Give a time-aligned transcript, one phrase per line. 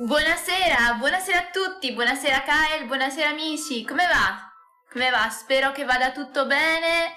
[0.00, 4.48] Buonasera, buonasera a tutti, buonasera Kyle, buonasera amici, come va?
[4.92, 5.28] Come va?
[5.28, 7.16] Spero che vada tutto bene,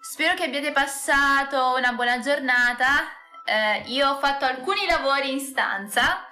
[0.00, 3.10] spero che abbiate passato una buona giornata.
[3.44, 6.24] Eh, io ho fatto alcuni lavori in stanza,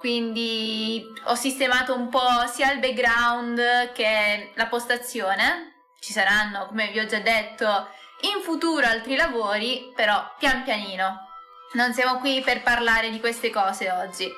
[0.00, 5.84] quindi ho sistemato un po' sia il background che la postazione.
[6.00, 7.90] Ci saranno, come vi ho già detto,
[8.22, 11.28] in futuro altri lavori, però pian pianino.
[11.74, 14.28] Non siamo qui per parlare di queste cose oggi.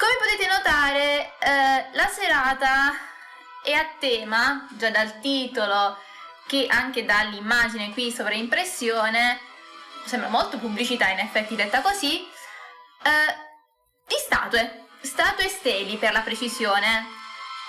[0.00, 2.94] Come potete notare, eh, la serata
[3.62, 5.98] è a tema, già dal titolo
[6.46, 9.38] che anche dall'immagine qui sovraimpressione,
[10.06, 12.26] sembra molto pubblicità in effetti detta così,
[13.02, 13.34] eh,
[14.06, 17.06] di statue, statue steli per la precisione,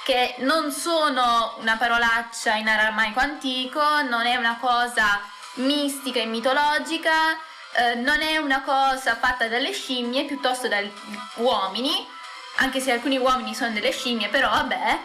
[0.05, 5.19] che non sono una parolaccia in aramaico antico, non è una cosa
[5.55, 7.37] mistica e mitologica,
[7.73, 10.89] eh, non è una cosa fatta dalle scimmie, piuttosto dagli
[11.35, 12.19] uomini,
[12.57, 14.99] anche se alcuni uomini sono delle scimmie, però vabbè.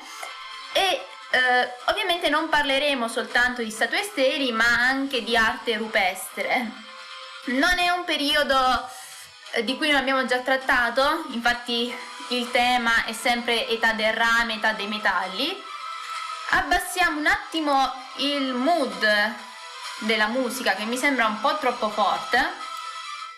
[0.72, 6.70] E eh, ovviamente non parleremo soltanto di statue steli, ma anche di arte rupestre.
[7.46, 8.88] Non è un periodo
[9.52, 11.94] eh, di cui non abbiamo già trattato, infatti
[12.28, 15.62] il tema è sempre età del rame, età dei metalli.
[16.50, 19.34] Abbassiamo un attimo il mood
[20.00, 22.64] della musica che mi sembra un po' troppo forte.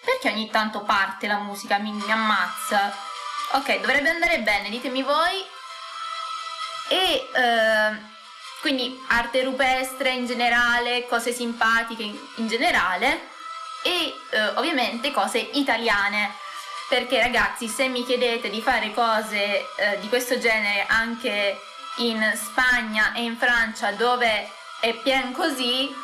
[0.04, 3.07] Perché ogni tanto parte la musica, mi, mi ammazza.
[3.52, 5.42] Ok, dovrebbe andare bene, ditemi voi.
[6.88, 7.96] E eh,
[8.60, 13.28] quindi arte rupestre in generale, cose simpatiche in, generale
[13.82, 16.34] e eh, ovviamente cose italiane.
[16.90, 21.58] Perché ragazzi se mi chiedete di fare cose eh, di questo genere anche
[21.96, 25.94] in Spagna e in Francia dove è pieno così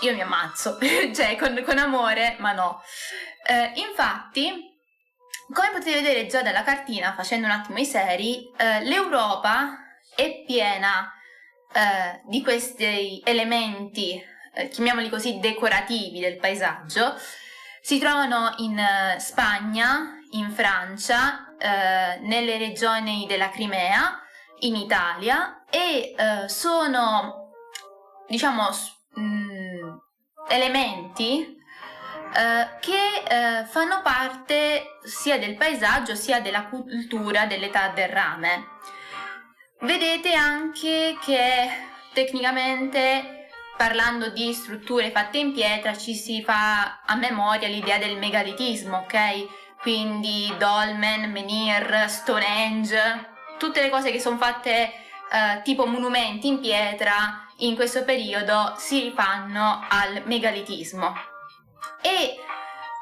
[0.00, 0.78] io mi ammazzo.
[1.14, 2.82] Cioè con, con, amore ma no.
[3.46, 4.75] Eh, infatti
[5.52, 9.78] come potete vedere già dalla cartina facendo un attimo i seri eh, l'Europa
[10.14, 11.12] è piena
[11.72, 14.22] eh, di questi elementi
[14.56, 17.14] eh, chiamiamoli così, decorativi del paesaggio,
[17.82, 24.18] si trovano in eh, Spagna, in Francia, eh, nelle regioni della Crimea,
[24.60, 27.50] in Italia e eh, sono,
[28.26, 28.70] diciamo,
[29.14, 29.96] mh, mm,
[30.48, 31.55] elementi
[32.36, 38.66] eh, che eh, fanno parte sia del paesaggio sia della cultura dell'età del rame.
[39.80, 41.68] Vedete anche che
[42.12, 48.98] tecnicamente parlando di strutture fatte in pietra ci si fa a memoria l'idea del megalitismo,
[48.98, 49.78] ok?
[49.80, 57.46] Quindi dolmen, menhir, Stonehenge, tutte le cose che sono fatte eh, tipo monumenti in pietra
[57.58, 61.34] in questo periodo si rifanno al megalitismo.
[62.02, 62.36] E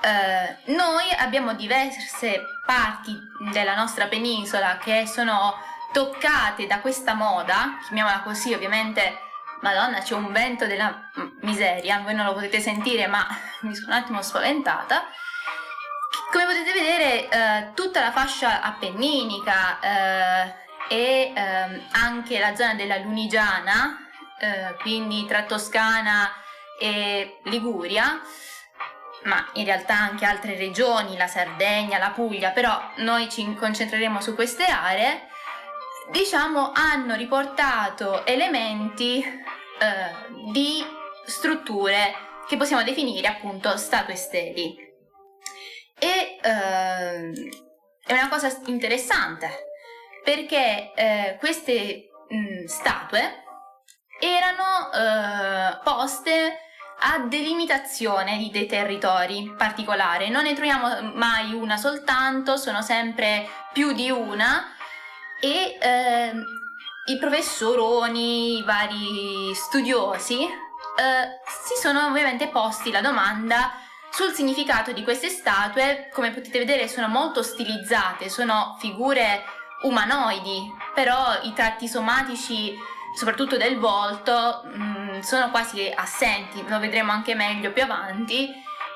[0.03, 3.17] eh, noi abbiamo diverse parti
[3.53, 5.55] della nostra penisola che sono
[5.93, 9.25] toccate da questa moda, chiamiamola così ovviamente
[9.65, 11.11] Madonna, c'è un vento della
[11.41, 13.27] miseria, voi non lo potete sentire, ma
[13.63, 15.07] mi sono un attimo spaventata.
[16.31, 20.55] Come potete vedere, eh, tutta la fascia appenninica eh,
[20.89, 23.97] e eh, anche la zona della Lunigiana,
[24.39, 26.31] eh, quindi tra Toscana
[26.79, 28.21] e Liguria,
[29.25, 34.35] ma in realtà anche altre regioni, la Sardegna, la Puglia, però noi ci concentreremo su
[34.35, 35.29] queste aree,
[36.11, 40.85] diciamo hanno riportato elementi eh, di
[41.25, 42.15] strutture
[42.47, 44.77] che possiamo definire appunto statue steli.
[45.99, 47.33] E eh,
[48.05, 49.49] è una cosa interessante
[50.23, 53.43] perché eh, queste mh, mm, statue
[54.21, 56.59] erano eh, poste
[57.01, 60.31] a delimitazione dei territori particolari.
[60.31, 64.73] Non ne troviamo mai una soltanto, sono sempre più di una
[65.41, 66.33] e eh,
[67.07, 73.73] i professoroni, i vari studiosi, eh, si sono ovviamente posti la domanda
[74.11, 76.09] sul significato di queste statue.
[76.13, 79.43] Come potete vedere sono molto stilizzate, sono figure
[79.83, 82.75] umanoidi, però i tratti somatici,
[83.17, 88.51] soprattutto del volto, mh, mm, sono quasi assenti, lo vedremo anche meglio più avanti.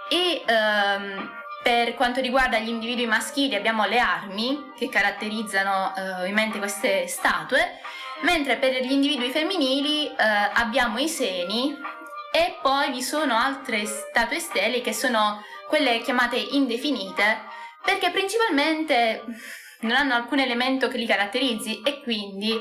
[0.09, 6.59] E ehm, per quanto riguarda gli individui maschili abbiamo le armi che caratterizzano eh, ovviamente
[6.59, 7.81] queste statue
[8.23, 10.15] mentre per gli individui femminili eh,
[10.55, 11.77] abbiamo i seni
[12.33, 17.43] e poi vi sono altre statue stelle che sono quelle chiamate indefinite
[17.85, 19.25] perché principalmente
[19.81, 22.59] non hanno alcun elemento che li caratterizzi e quindi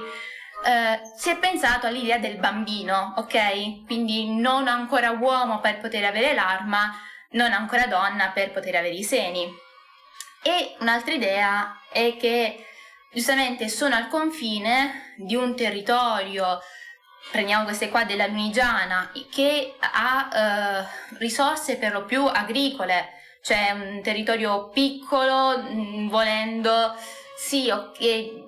[0.66, 3.86] eh, si è pensato all'idea del bambino, ok?
[3.86, 6.94] Quindi non ancora uomo per poter avere l'arma,
[7.32, 9.48] non ancora donna per poter avere i seni.
[10.42, 12.66] E un'altra idea è che
[13.12, 16.60] giustamente sono al confine di un territorio,
[17.32, 23.10] prendiamo queste qua della Lunigiana, che ha eh, risorse per lo più agricole,
[23.42, 26.96] cioè un territorio piccolo, mm, volendo,
[27.38, 28.47] sì, ok,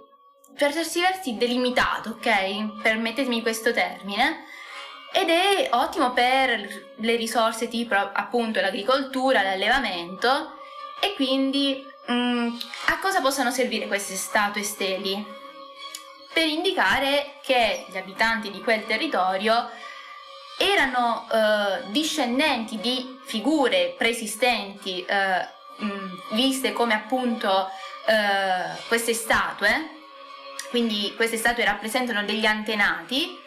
[0.59, 2.81] per certi versi delimitato, ok?
[2.81, 4.43] Permettetemi questo termine.
[5.13, 10.59] Ed è ottimo per le risorse tipo appunto l'agricoltura, l'allevamento
[10.99, 12.57] e quindi mh, mm,
[12.87, 15.25] a cosa possono servire queste statue steli?
[16.31, 19.69] Per indicare che gli abitanti di quel territorio
[20.57, 25.47] erano eh, discendenti di figure preesistenti eh,
[25.77, 27.69] mh, viste come appunto
[28.05, 29.98] eh, queste statue,
[30.69, 33.37] quindi queste statue rappresentano degli antenati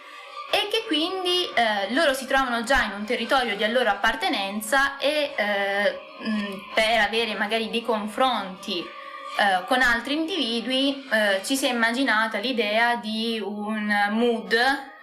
[0.51, 5.33] e che quindi eh, loro si trovano già in un territorio di loro appartenenza e
[5.35, 11.71] eh, mh, per avere magari dei confronti eh, con altri individui eh, ci si è
[11.71, 14.55] immaginata l'idea di un mood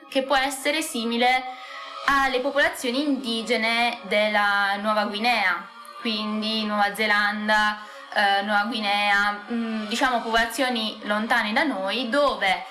[0.08, 1.58] che può essere simile
[2.06, 5.68] alle popolazioni indigene della Nuova Guinea,
[6.02, 7.80] quindi Nuova Zelanda,
[8.14, 12.66] eh, Nuova Guinea, mh, diciamo popolazioni lontane da noi dove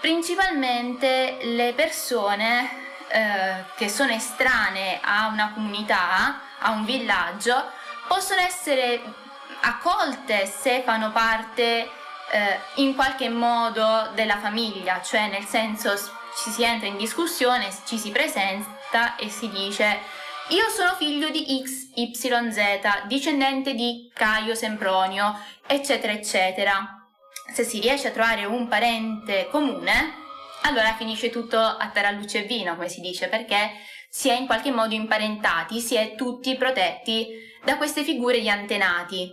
[0.00, 7.70] principalmente le persone eh, che sono estranee a una comunità, a un villaggio,
[8.06, 9.00] possono essere
[9.60, 11.90] accolte se fanno parte
[12.30, 15.96] eh, in qualche modo della famiglia, cioè nel senso
[16.42, 20.00] ci si entra in discussione, ci si presenta e si dice
[20.48, 27.04] io sono figlio di XYZ, discendente di Caio Sempronio, eccetera, eccetera
[27.52, 30.22] se si riesce a trovare un parente comune,
[30.62, 33.70] allora finisce tutto a taralluce e vino, come si dice, perché
[34.08, 37.28] si è in qualche modo imparentati, si è tutti protetti
[37.62, 39.32] da queste figure di antenati.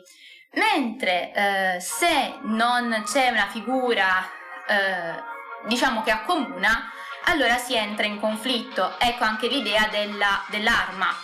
[0.53, 4.29] Mentre eh, se non c'è una figura,
[4.67, 6.91] eh, diciamo che accomuna,
[7.25, 8.99] allora si entra in conflitto.
[8.99, 11.15] Ecco anche l'idea della, dell'arma.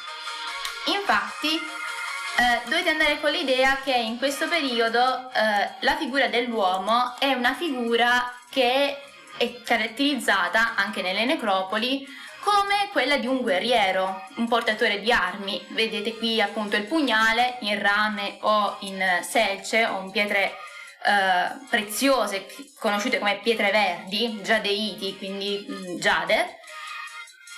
[0.85, 7.33] Infatti, eh, dovete andare con l'idea che in questo periodo eh, la figura dell'uomo è
[7.33, 9.01] una figura che
[9.37, 12.05] è caratterizzata anche nelle necropoli
[12.39, 15.61] come quella di un guerriero, un portatore di armi.
[15.69, 20.55] Vedete qui appunto il pugnale in rame o in selce o in pietre
[21.03, 22.47] eh, preziose,
[22.79, 26.59] conosciute come pietre verdi, giadeiti, quindi mh, mm, giade.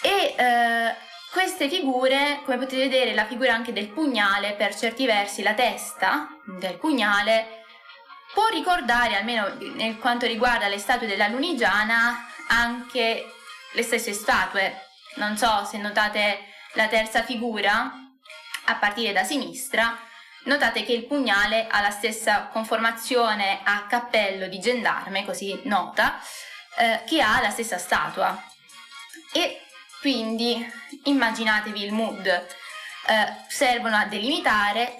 [0.01, 0.95] E eh,
[1.31, 6.27] queste figure, come potete vedere, la figura anche del pugnale, per certi versi la testa
[6.59, 7.63] del pugnale,
[8.33, 13.25] può ricordare, almeno nel quanto riguarda le statue della Lunigiana, anche
[13.73, 14.87] le stesse statue.
[15.15, 17.91] Non so se notate la terza figura,
[18.65, 19.97] a partire da sinistra,
[20.49, 26.19] notate che il pugnale ha la stessa conformazione a cappello di gendarme, così nota,
[26.77, 28.43] eh, che ha la stessa statua.
[29.31, 29.61] E
[30.01, 30.67] quindi
[31.03, 32.25] immaginatevi il mood.
[32.25, 34.97] Eh, servono a delimitare,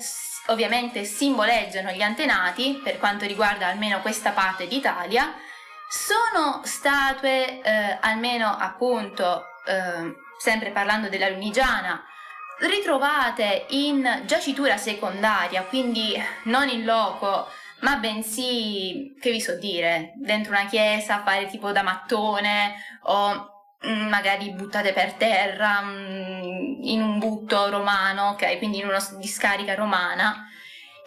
[0.47, 5.33] ovviamente simboleggiano gli antenati per quanto riguarda almeno questa parte d'Italia.
[5.89, 12.03] Sono statue, eh, almeno appunto, eh, sempre parlando della Lunigiana,
[12.59, 17.47] ritrovate in giacitura secondaria, quindi non in loco,
[17.81, 24.09] ma bensì, che vi so dire, dentro una chiesa, fare tipo da mattone o Mm,
[24.09, 28.57] magari buttate per terra mm, in un butto romano, ok?
[28.57, 30.49] Quindi in una discarica romana.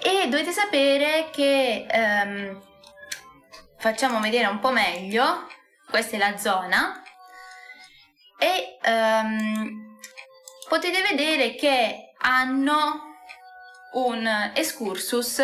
[0.00, 2.60] E dovete sapere che um,
[3.78, 5.46] facciamo vedere un po' meglio,
[5.88, 7.02] questa è la zona,
[8.38, 9.81] e um,
[10.72, 13.18] potete vedere che hanno
[13.92, 15.36] un excursus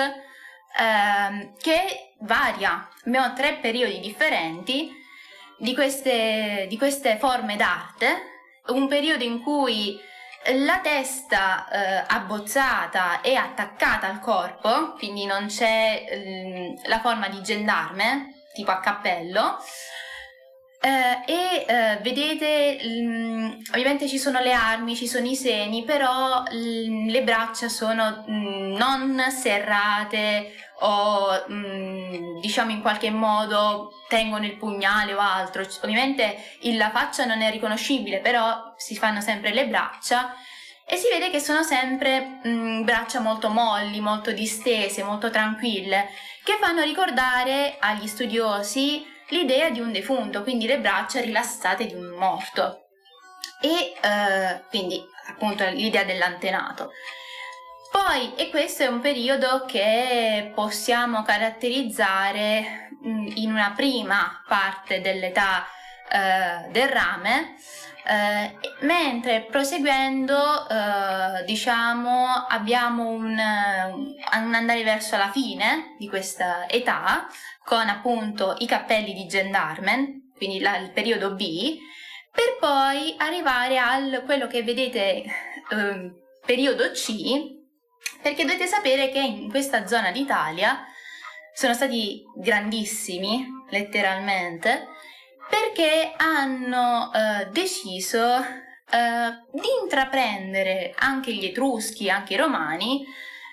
[0.78, 2.88] um, che varia.
[3.04, 4.90] Abbiamo tre periodi differenti
[5.58, 8.22] di queste, di queste forme d'arte,
[8.68, 10.00] un periodo in cui
[10.64, 17.42] la testa eh, abbozzata è attaccata al corpo, quindi non c'è eh, la forma di
[17.42, 19.58] gendarme, tipo a cappello,
[20.80, 26.42] eh, e eh, vedete, mh, ovviamente ci sono le armi, ci sono i seni, però
[26.42, 31.44] mh, le braccia sono mh, non serrate o
[32.40, 35.66] diciamo in qualche modo tengono il pugnale o altro.
[35.82, 36.36] Ovviamente
[36.76, 40.32] la faccia non è riconoscibile, però si fanno sempre le braccia
[40.86, 42.40] e si vede che sono sempre
[42.84, 46.08] braccia molto molli, molto distese, molto tranquille,
[46.44, 52.16] che fanno ricordare agli studiosi l'idea di un defunto, quindi le braccia rilassate di un
[52.16, 52.88] morto.
[53.60, 56.92] E eh, quindi appunto l'idea dell'antenato.
[57.90, 65.66] Poi, e questo è un periodo che possiamo caratterizzare in una prima parte dell'età
[66.10, 67.56] eh, del rame,
[68.08, 77.26] eh, mentre proseguendo, eh, diciamo, abbiamo un, un andare verso la fine di questa età,
[77.64, 81.76] con appunto i cappelli di gendarme, quindi la, il periodo B,
[82.32, 85.24] per poi arrivare al quello che vedete
[85.70, 86.12] eh,
[86.46, 87.56] periodo C,
[88.22, 90.82] perché dovete sapere che in questa zona d'Italia
[91.52, 94.86] sono stati grandissimi, letteralmente,
[95.48, 103.04] perché hanno eh, deciso eh, di intraprendere anche gli Etruschi, anche i Romani,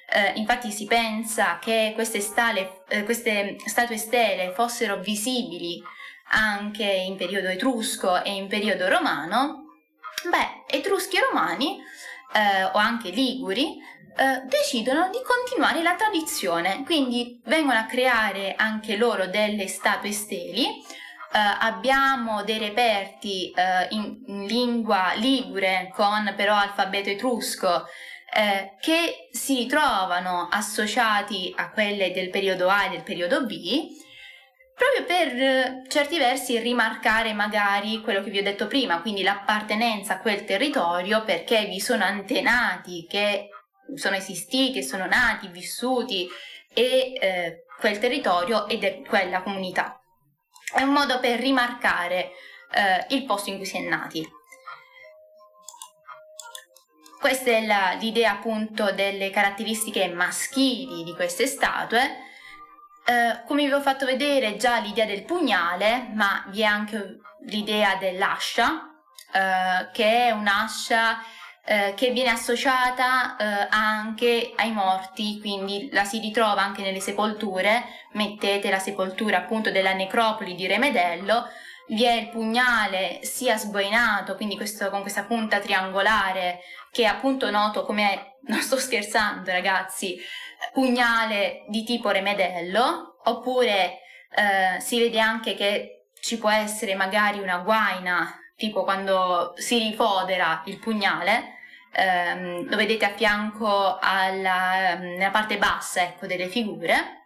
[0.07, 5.81] eh, infatti si pensa che queste, stale, eh, queste statue stele fossero visibili
[6.29, 9.63] anche in periodo etrusco e in periodo romano,
[10.29, 11.79] beh, etruschi e romani
[12.33, 13.77] eh, o anche liguri
[14.17, 20.83] eh, decidono di continuare la tradizione, quindi vengono a creare anche loro delle statue steli.
[21.35, 27.85] Uh, abbiamo dei reperti uh, in, in, lingua ligure con però alfabeto etrusco
[28.35, 33.87] eh, che si ritrovano associati a quelle del periodo A e del periodo B,
[34.75, 40.15] proprio per eh, certi versi rimarcare magari quello che vi ho detto prima, quindi l'appartenenza
[40.15, 43.51] a quel territorio perché vi sono antenati che
[43.93, 46.27] sono esistiti, sono nati, vissuti
[46.73, 49.97] e eh, quel territorio ed è quella comunità.
[50.73, 52.31] È un modo per rimarcare
[52.71, 54.27] eh, il posto in cui si è nati.
[57.19, 62.23] Questa è la, l'idea appunto delle caratteristiche maschili di queste statue.
[63.05, 67.95] Eh, come vi ho fatto vedere già l'idea del pugnale, ma vi è anche l'idea
[67.95, 68.91] dell'ascia,
[69.31, 71.19] eh, che è un'ascia
[71.67, 77.83] eh, che viene associata eh, anche ai morti, quindi la si ritrova anche nelle sepolture,
[78.11, 81.47] mettete la sepoltura appunto della necropoli di Remedello,
[81.87, 86.59] vi è il pugnale sia sboinato, quindi questo, con questa punta triangolare,
[86.91, 90.17] che è appunto noto come, non sto scherzando ragazzi,
[90.71, 94.01] pugnale di tipo Remedello, oppure
[94.35, 100.61] eh, si vede anche che ci può essere magari una guaina, tipo quando si rifodera
[100.65, 101.54] il pugnale,
[101.95, 107.23] ehm, lo vedete a fianco alla, nella parte bassa ecco, delle figure.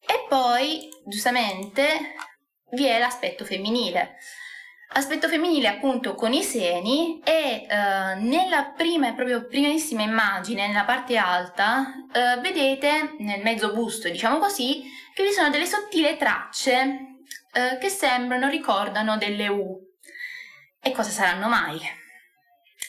[0.00, 2.14] E poi, giustamente,
[2.70, 4.16] vi è l'aspetto femminile.
[4.88, 11.16] Aspetto femminile appunto con i seni e eh, nella prima, proprio primissima immagine, nella parte
[11.16, 16.72] alta, eh, vedete nel mezzo busto, diciamo così, che vi sono delle sottili tracce
[17.52, 19.76] eh, che sembrano, ricordano delle U.
[20.80, 21.80] E cosa saranno mai?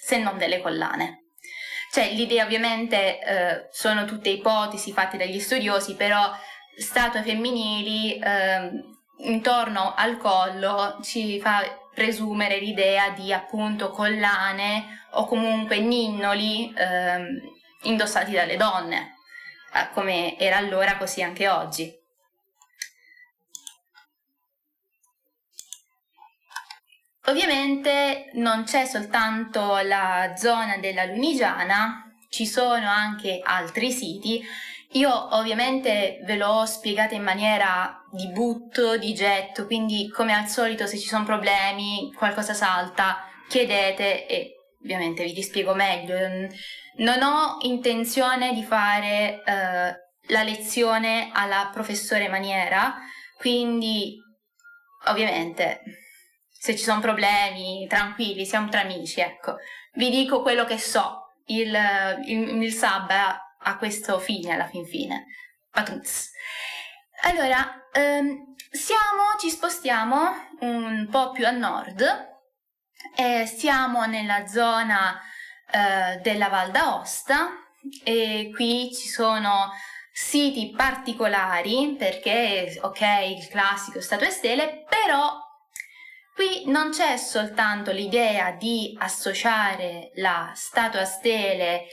[0.08, 1.32] Se non delle collane.
[1.92, 6.32] Cioè, l'idea ovviamente eh, sono tutte ipotesi fatte dagli studiosi, però
[6.78, 8.72] statue femminili eh,
[9.26, 11.62] intorno al collo ci fa
[11.94, 17.26] presumere l'idea di appunto collane o comunque ninnoli eh,
[17.82, 19.16] indossati dalle donne,
[19.74, 21.94] eh, come era allora così anche oggi.
[27.28, 34.42] Ovviamente non c'è soltanto la zona della Lunigiana, ci sono anche altri siti.
[34.92, 40.88] Io ovviamente ve l'ho spiegata in maniera di butto, di getto, quindi come al solito
[40.88, 46.16] se ci sono problemi, qualcosa salta, chiedete e ovviamente vi rispiego meglio.
[47.00, 52.96] Non ho intenzione di fare eh, la lezione alla professore Maniera,
[53.38, 54.16] quindi
[55.08, 55.82] ovviamente
[56.68, 59.56] se ci sono problemi, tranquilli, siamo tra amici, ecco.
[59.94, 61.74] Vi dico quello che so, il,
[62.26, 65.28] il, il sub ha questo fine alla fin fine.
[65.72, 66.30] Patruz.
[67.22, 72.04] Allora, ehm, siamo, ci spostiamo un po' più a nord
[73.16, 75.22] e siamo nella zona
[75.72, 77.48] eh, della Val d'Aosta
[78.04, 79.72] e qui ci sono
[80.12, 83.02] siti particolari perché, ok,
[83.38, 85.46] il classico statue stele, però
[86.38, 91.88] Qui non c'è soltanto l'idea di associare la statua stele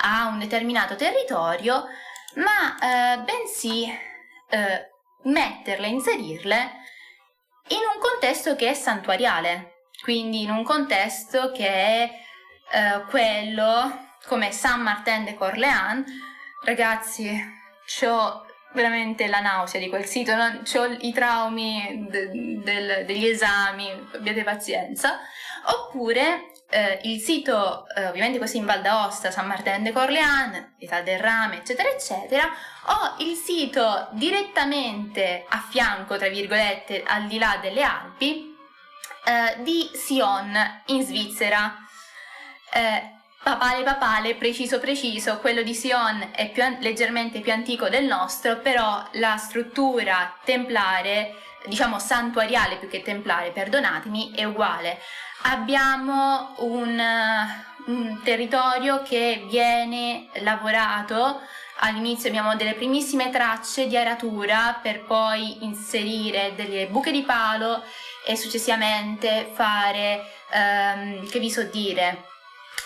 [0.00, 1.86] a un determinato territorio,
[2.34, 3.88] ma eh, bensì
[4.50, 4.90] eh,
[5.22, 6.70] metterle, inserirle
[7.68, 12.10] in un contesto che è santuariale, quindi in un contesto che è
[12.72, 16.06] eh, quello come San Martin de Corleans.
[16.64, 17.30] Ragazzi,
[18.02, 22.30] ho veramente la nausea di quel sito, non, ho i traumi de,
[22.62, 25.18] del, degli esami, abbiate pazienza,
[25.64, 31.00] oppure eh, il sito, eh, ovviamente questo in Val d'Aosta, San Martin de Corlean, Età
[31.00, 32.50] del Rame, eccetera, eccetera,
[32.86, 38.54] ho il sito direttamente a fianco, tra virgolette, al di là delle Alpi,
[39.24, 41.76] eh, di Sion in Svizzera.
[42.72, 43.14] Eh,
[43.46, 49.06] papale papale, preciso preciso, quello di Sion è più, leggermente più antico del nostro, però
[49.12, 51.32] la struttura templare,
[51.66, 54.98] diciamo santuariale più che templare, perdonatemi, è uguale.
[55.42, 57.00] Abbiamo un,
[57.86, 61.40] un territorio che viene lavorato
[61.78, 67.84] all'inizio abbiamo delle primissime tracce di aratura per poi inserire delle buche di palo
[68.26, 72.34] e successivamente fare, ehm, che vi so dire,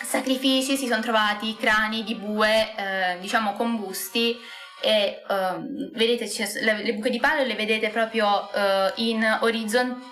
[0.02, 4.38] sacrifici, si sono trovati crani di bue, eh, diciamo, combusti
[4.80, 6.30] e um, vedete
[6.60, 10.02] le, le, buche di palo le vedete proprio uh, in, orizzon-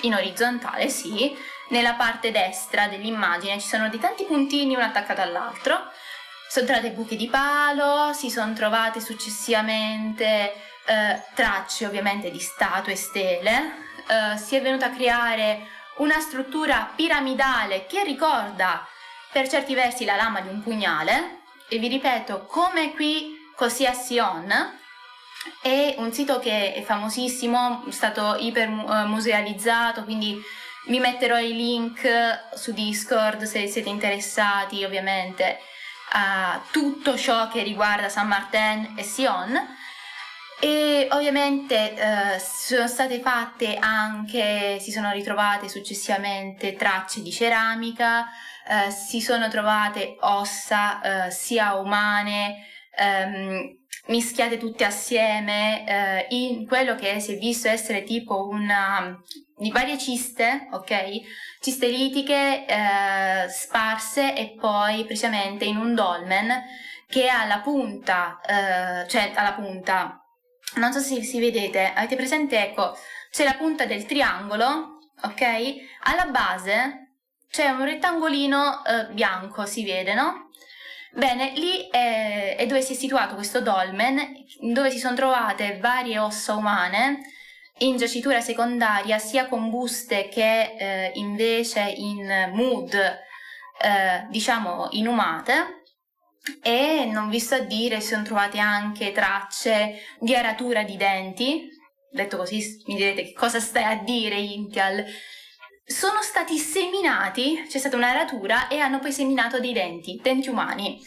[0.00, 1.36] in, orizzontale, sì,
[1.68, 5.90] nella parte destra dell'immagine ci sono dei tanti puntini uno attaccato all'altro.
[6.48, 10.52] Sono trovate buche di palo, si sono trovate successivamente
[10.86, 13.72] uh, tracce ovviamente di statue e stele,
[14.08, 15.66] uh, si è venuta a creare
[15.98, 18.86] una struttura piramidale che ricorda
[19.32, 23.92] per certi versi la lama di un pugnale e vi ripeto come qui così a
[23.92, 24.80] Sion
[25.60, 30.40] è un sito che è famosissimo, è stato iper eh, quindi
[30.86, 32.08] vi metterò i link
[32.54, 35.58] su Discord se siete interessati ovviamente
[36.14, 39.58] a tutto ciò che riguarda San Martin e Sion.
[40.60, 48.28] E ovviamente eh, sono state fatte anche, si sono ritrovate successivamente tracce di ceramica,
[48.72, 52.64] eh, si sono trovate ossa eh, sia umane,
[52.96, 59.20] ehm, mischiate tutte assieme eh, in quello che si è visto essere tipo una
[59.56, 61.20] di varie ciste, ok?
[61.60, 66.64] Ciste litiche eh, sparse e poi precisamente in un dolmen
[67.06, 70.24] che ha la punta, eh, cioè alla punta,
[70.76, 72.96] non so se si vedete, avete presente, ecco,
[73.30, 75.74] c'è la punta del triangolo, ok?
[76.04, 77.01] Alla base
[77.52, 80.48] c'è un rettangolino eh, bianco, si vede, no?
[81.12, 86.18] Bene, lì è, è, dove si è situato questo dolmen, dove si sono trovate varie
[86.18, 87.20] ossa umane
[87.80, 95.82] in giacitura secondaria, sia con buste che eh, invece in mood, eh, diciamo, inumate.
[96.62, 101.68] E non vi sto a dire, si sono trovate anche tracce di aratura di denti.
[102.10, 105.04] Detto così, mi direte che cosa stai a dire, Intial?
[105.84, 111.00] Sono stati seminati, c'è stata una ratura e hanno poi seminato dei denti, denti umani.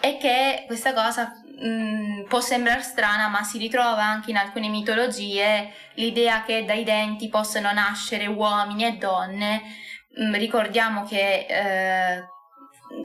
[0.00, 4.68] E che questa cosa mh, mm, può sembrare strana, ma si ritrova anche in alcune
[4.68, 9.62] mitologie l'idea che dai denti possano nascere uomini e donne.
[10.16, 12.24] Mh, mm, ricordiamo che eh,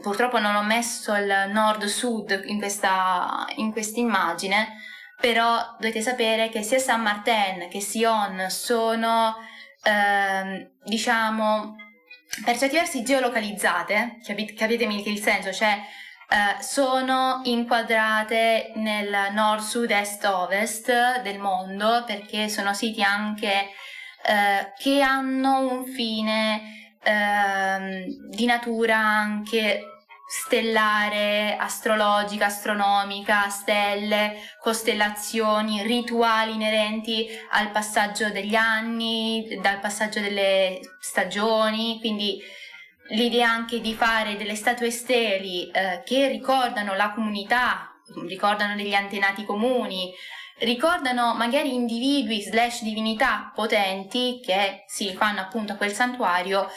[0.00, 4.80] purtroppo non ho messo il nord-sud in questa in immagine,
[5.20, 9.36] però dovete sapere che sia San Martin che Sion sono
[9.84, 11.76] ehm, diciamo,
[12.44, 15.78] per certi versi geolocalizzate, capite, capitemi il senso, cioè
[16.28, 23.68] eh, sono inquadrate nel nord, sud, est, ovest del mondo perché sono siti anche
[24.26, 29.93] eh, che hanno un fine eh, di natura anche
[30.26, 41.98] stellare, astrologica, astronomica, stelle, costellazioni, rituali inerenti al passaggio degli anni, dal passaggio delle stagioni,
[42.00, 42.40] quindi
[43.08, 47.90] l'idea anche di fare delle statue steli eh, che ricordano la comunità,
[48.26, 50.12] ricordano degli antenati comuni,
[50.60, 56.68] ricordano magari individui slash divinità potenti che si fanno appunto a quel santuario,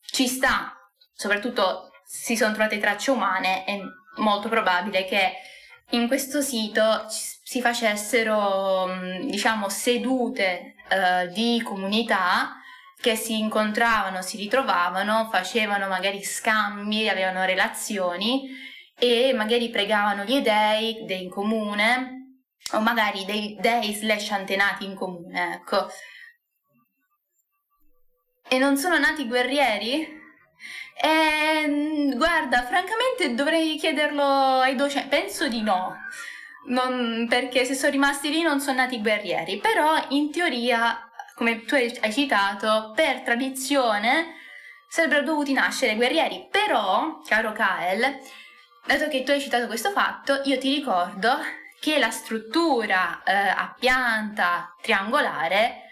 [0.00, 0.72] ci sta,
[1.12, 3.80] soprattutto si sono trovate tracce umane, è
[4.16, 5.32] molto probabile che
[5.92, 12.56] in questo sito si facessero, mm, diciamo, sedute eh, di comunità
[13.00, 18.50] che si incontravano, si ritrovavano, facevano magari scambi, avevano relazioni
[18.98, 25.54] e magari pregavano gli dei, in comune o magari dei dei slash antenati in comune,
[25.54, 25.88] ecco.
[28.48, 30.20] E non sono nati guerrieri?
[30.94, 35.08] Eh, guarda, francamente dovrei chiederlo ai docenti.
[35.08, 35.96] Penso di no.
[36.66, 41.74] Non, perché se sono rimasti lì non sono nati guerrieri, però in teoria, come tu
[41.74, 44.36] hai citato, per tradizione
[44.88, 46.46] sarebbero dovuti nascere guerrieri.
[46.50, 48.18] Però, caro Kael,
[48.86, 51.38] dato che tu hai citato questo fatto, io ti ricordo
[51.80, 55.90] che la struttura eh, a pianta triangolare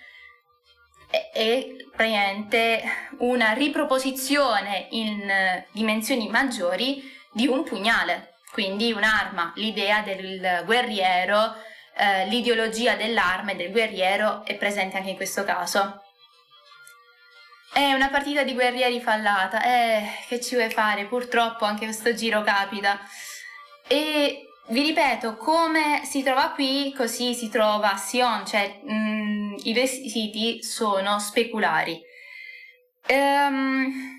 [1.11, 2.83] è, praticamente
[3.18, 11.55] una riproposizione in eh, dimensioni maggiori di un pugnale, quindi un'arma, l'idea del guerriero,
[11.96, 16.03] eh, l'ideologia dell'arma e del guerriero è presente anche in questo caso.
[17.73, 21.05] È una partita di guerrieri fallata, eh, che ci vuoi fare?
[21.05, 22.99] Purtroppo anche questo giro capita.
[23.87, 29.54] E vi ripeto, come si trova qui, così si trova a Sion, cioè mh, mm,
[29.64, 32.00] i vestiti sono speculari.
[33.06, 34.18] Ehm,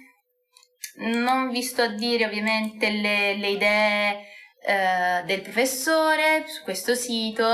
[0.98, 4.26] non vi sto a dire ovviamente le, le idee
[4.64, 7.46] eh, del professore su questo sito.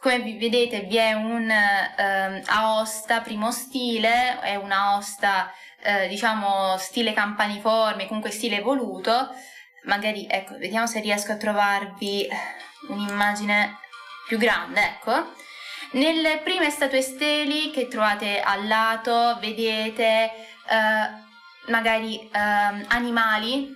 [0.00, 7.12] Come vedete vi è un eh, Aosta primo stile, è un Aosta eh, diciamo stile
[7.12, 9.30] campaniforme, comunque stile evoluto.
[9.84, 12.28] Magari ecco, vediamo se riesco a trovarvi
[12.88, 13.78] un'immagine
[14.26, 15.32] più grande, ecco.
[15.92, 20.30] Nelle prime statue steli che trovate al lato vedete
[20.68, 22.28] eh, magari eh,
[22.88, 23.74] animali,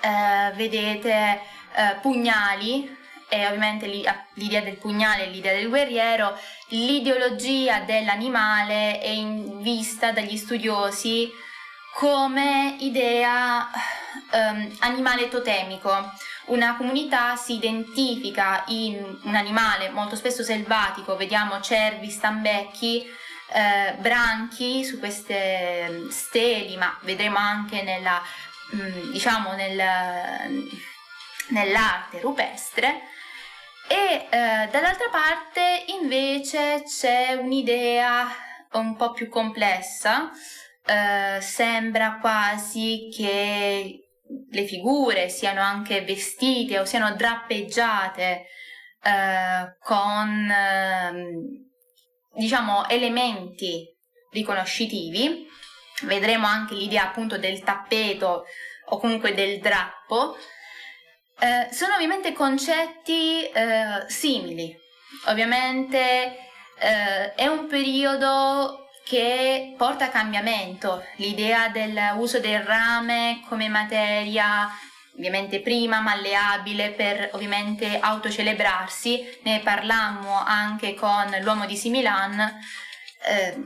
[0.00, 1.40] eh, vedete
[1.74, 10.12] eh, pugnali, e ovviamente l'idea del pugnale l'idea del guerriero, l'ideologia dell'animale è in vista
[10.12, 11.28] dagli studiosi
[11.94, 13.70] come idea
[14.32, 16.12] um, animale totemico.
[16.46, 23.06] Una comunità si identifica in un animale molto spesso selvatico, vediamo cervi, stambecchi,
[23.52, 28.20] eh, branchi su queste steli, ma vedremo anche nella,
[28.74, 29.80] mm, diciamo nel,
[31.48, 33.02] nell'arte rupestre.
[33.86, 38.26] E eh, dall'altra parte invece c'è un'idea
[38.72, 40.30] un po' più complessa,
[40.86, 44.08] eh, sembra quasi che
[44.50, 48.46] le figure siano anche vestite o siano drappeggiate
[49.02, 51.34] eh, con ehm,
[52.34, 53.86] diciamo elementi
[54.30, 55.46] riconoscitivi.
[56.02, 58.44] Vedremo anche l'idea appunto del tappeto
[58.86, 60.36] o comunque del drappo
[61.38, 64.74] eh, sono ovviamente concetti eh, simili,
[65.26, 66.36] ovviamente
[66.78, 74.70] eh, è un periodo che porta a cambiamento, l'idea dell'uso del rame come materia
[75.16, 82.40] ovviamente prima malleabile per ovviamente autocelebrarsi, ne parlammo anche con l'uomo di Similan,
[83.26, 83.64] eh,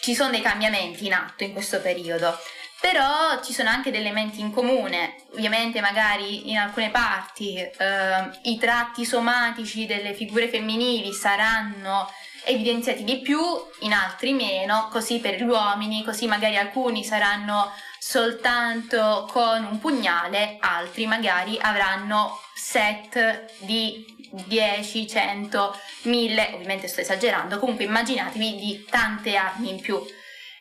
[0.00, 2.38] ci sono dei cambiamenti in atto in questo periodo
[2.80, 8.56] però ci sono anche dei elementi in comune, ovviamente magari in alcune parti eh, i
[8.58, 12.10] tratti somatici delle figure femminili saranno
[12.44, 13.40] evidenziati di più,
[13.80, 20.56] in altri meno, così per gli uomini, così magari alcuni saranno soltanto con un pugnale,
[20.60, 29.36] altri magari avranno set di 10, 100, 1000, ovviamente sto esagerando, comunque immaginatevi di tante
[29.36, 30.02] armi in più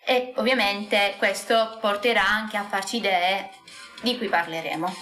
[0.05, 3.51] e ovviamente questo porterà anche a farci idee
[4.01, 4.95] di cui parleremo.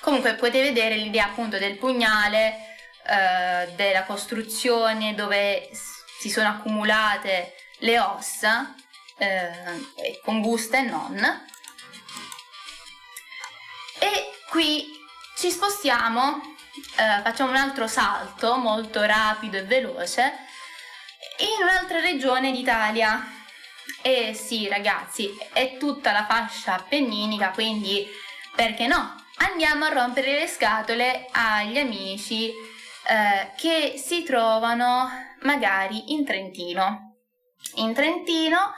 [0.00, 2.69] Comunque potete vedere l'idea appunto del pugnale,
[3.06, 5.70] eh, della costruzione dove
[6.18, 8.74] si sono accumulate le ossa,
[9.16, 11.46] eh, combuste e non.
[13.98, 14.86] E qui
[15.36, 16.40] ci spostiamo,
[16.96, 20.48] eh, facciamo un altro salto molto rapido e veloce
[21.38, 23.38] in un'altra regione d'Italia
[24.02, 28.06] eh sì, ragazzi, è tutta la fascia appenninica, quindi
[28.54, 29.16] perché no?
[29.36, 32.52] Andiamo a rompere le scatole agli amici
[33.10, 37.16] eh, che si trovano magari in Trentino.
[37.76, 38.72] In Trentino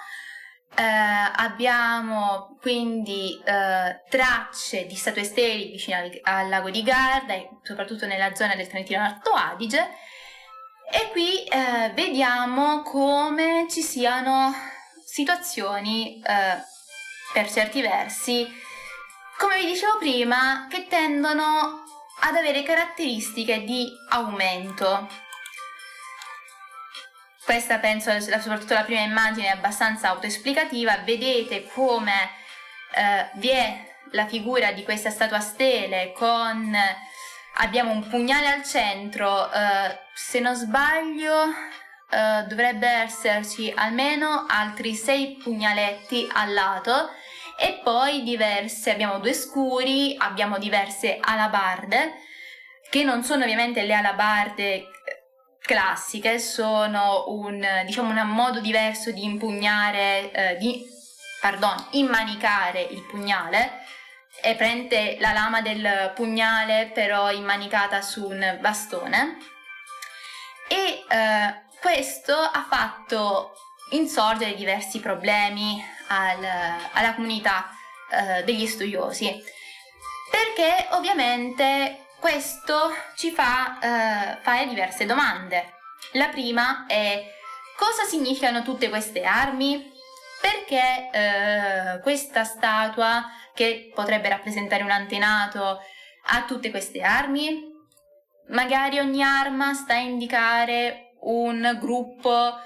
[0.74, 8.06] eh, abbiamo quindi eh, tracce di statue steli vicino al, al, lago di Garda, soprattutto
[8.06, 9.90] nella zona del Trentino Alto Adige,
[10.90, 14.50] e qui eh, vediamo come ci siano
[15.04, 16.56] situazioni eh,
[17.34, 18.48] per certi versi,
[19.36, 21.81] come vi dicevo prima, che tendono
[22.24, 25.08] ad avere caratteristiche di aumento.
[27.44, 30.98] Questa penso, soprattutto la prima immagine, è abbastanza autoesplicativa.
[30.98, 32.30] Vedete come
[32.94, 36.76] eh, vi è la figura di questa statua stele con
[37.54, 41.46] abbiamo un pugnale al centro, eh, se non sbaglio
[42.10, 47.10] eh, dovrebbe esserci almeno altri 6 pugnaletti al lato
[47.58, 52.14] e poi diverse, abbiamo due scuri, abbiamo diverse alabarde
[52.92, 54.84] che non sono ovviamente le alabarde
[55.58, 60.84] classiche, sono un, diciamo, un modo diverso di impugnare, eh, di,
[61.40, 63.80] pardon, immanicare il pugnale.
[64.42, 69.38] E prende la lama del pugnale però immanicata su un bastone.
[70.68, 73.52] E eh, questo ha fatto
[73.90, 76.44] insorgere diversi problemi al,
[76.92, 77.70] alla comunità
[78.10, 79.42] eh, degli studiosi.
[80.30, 85.74] Perché ovviamente questo ci fa eh, fare diverse domande.
[86.12, 87.24] La prima è
[87.76, 89.90] cosa significano tutte queste armi?
[90.40, 95.80] Perché eh, questa statua, che potrebbe rappresentare un antenato,
[96.26, 97.70] ha tutte queste armi?
[98.48, 102.56] Magari ogni arma sta a indicare un gruppo,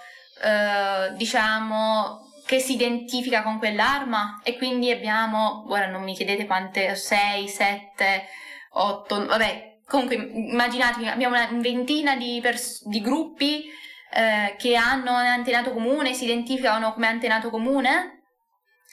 [0.42, 4.40] eh, diciamo, che si identifica con quell'arma?
[4.44, 8.26] E quindi abbiamo, ora non mi chiedete quante, 6, 7,
[8.70, 13.64] 8, vabbè, comunque immaginatevi, abbiamo una ventina di, pers- di gruppi
[14.12, 18.22] eh, che hanno un antenato comune, si identificano come antenato comune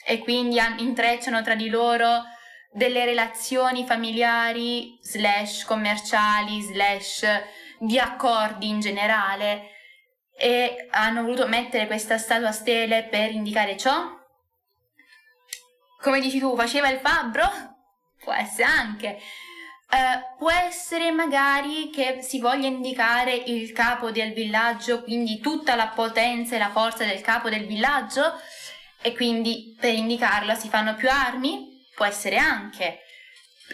[0.04, 2.24] e quindi intrecciano tra di loro
[2.72, 7.24] delle relazioni familiari slash commerciali slash
[7.78, 9.73] di accordi in generale
[10.44, 14.14] e hanno voluto mettere questa statua stele per indicare ciò?
[16.02, 17.50] Come dici tu, faceva il fabbro?
[18.20, 19.18] Può essere anche.
[19.90, 25.88] Uh, può essere magari che si voglia indicare il capo del villaggio, quindi tutta la
[25.88, 28.38] potenza e la forza del capo del villaggio
[29.00, 31.86] e quindi per indicarla si fanno più armi?
[31.94, 32.98] Può essere anche.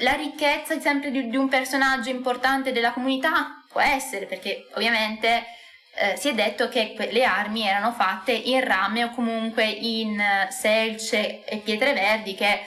[0.03, 3.61] La ricchezza sempre di, di un personaggio importante della comunità?
[3.69, 5.59] Può essere, perché ovviamente
[6.01, 10.49] eh, si è detto che le armi erano fatte in rame o comunque in eh,
[10.51, 12.63] selce e pietre verdi che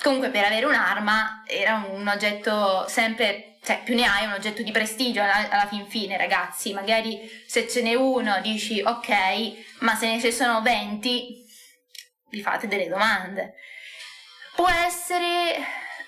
[0.00, 4.70] comunque per avere un'arma era un oggetto sempre, cioè più ne hai un oggetto di
[4.70, 10.12] prestigio alla, alla fin fine ragazzi, magari se ce n'è uno dici ok, ma se
[10.12, 11.42] ne ci sono 20
[12.30, 13.54] vi fate delle domande.
[14.54, 15.56] Può essere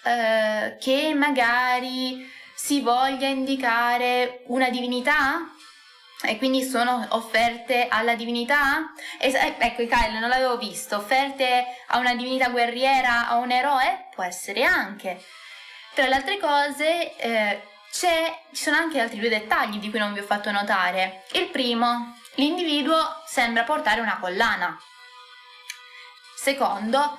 [0.05, 5.51] eh, che magari si voglia indicare una divinità
[6.27, 8.93] e quindi sono offerte alla divinità?
[9.19, 10.97] Es- eh, ecco, Kyle, non l'avevo visto.
[10.97, 14.09] Offerte a una divinità guerriera, a un eroe?
[14.15, 15.23] Può essere anche.
[15.95, 18.07] Tra le altre cose, eh, ci
[18.53, 21.25] sono anche altri due dettagli di cui non vi ho fatto notare.
[21.33, 24.79] Il primo, l'individuo sembra portare una collana.
[26.37, 27.19] Secondo,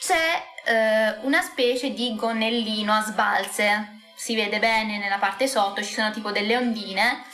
[0.00, 4.00] c'è eh, una specie di gonnellino a sbalze.
[4.16, 7.24] Si vede bene nella parte sotto, ci sono tipo delle ondine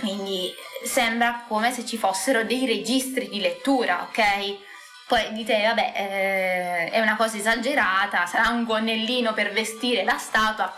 [0.00, 0.52] quindi
[0.84, 4.68] sembra come se ci fossero dei registri di lettura, ok?
[5.06, 10.72] Poi dite, vabbè, eh, è una cosa esagerata, sarà un gonnellino per vestire la statua.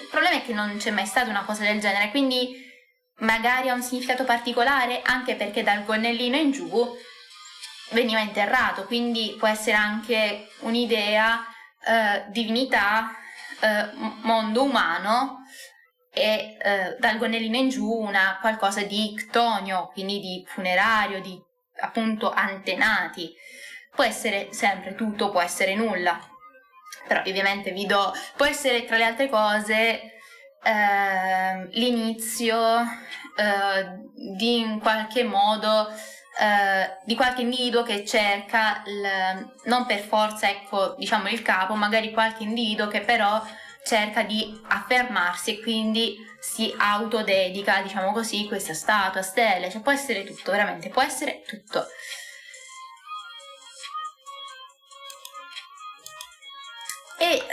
[0.00, 2.64] Il problema è che non c'è mai stata una cosa del genere, quindi
[3.18, 6.96] magari ha un significato particolare anche perché dal gonnellino in giù
[7.90, 11.46] veniva interrato, quindi può essere anche un'idea
[11.86, 13.14] eh, divinità,
[13.60, 13.88] eh,
[14.22, 15.45] mondo umano
[16.18, 21.38] e eh, dal gonnellino in giù una qualcosa di ictonio, quindi di funerario, di
[21.80, 23.34] appunto antenati.
[23.94, 26.18] Può essere sempre tutto, può essere nulla.
[27.06, 30.14] Però ovviamente vi do, può essere tra le altre cose
[30.62, 32.80] eh, l'inizio
[33.36, 35.88] eh, di in qualche modo
[36.38, 42.10] eh, di qualche individuo che cerca il, non per forza ecco diciamo il capo magari
[42.10, 43.42] qualche individuo che però
[43.86, 50.24] cerca di affermarsi e quindi si autodedica, diciamo così, questa statua, stelle, cioè può essere
[50.24, 51.86] tutto, veramente, può essere tutto.
[57.18, 57.44] E eh,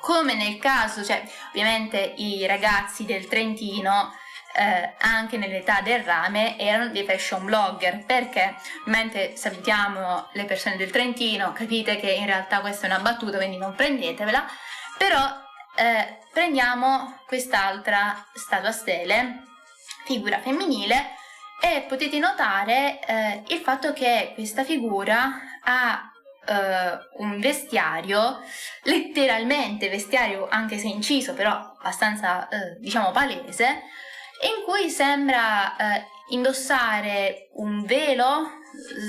[0.00, 4.14] come nel caso, cioè ovviamente i ragazzi del Trentino
[4.56, 8.04] eh, anche nell'età del rame erano dei fashion blogger.
[8.04, 8.54] Perché?
[8.84, 13.56] Mentre salutiamo le persone del Trentino capite che in realtà questa è una battuta quindi
[13.56, 14.46] non prendetevela.
[14.96, 15.43] Però
[15.76, 19.42] eh, prendiamo quest'altra statua stele,
[20.04, 21.16] figura femminile,
[21.60, 26.12] e potete notare eh, il fatto che questa figura ha
[26.46, 28.42] eh, un vestiario,
[28.82, 33.82] letteralmente vestiario anche se inciso, però abbastanza eh, diciamo palese,
[34.42, 38.60] in cui sembra eh, indossare un velo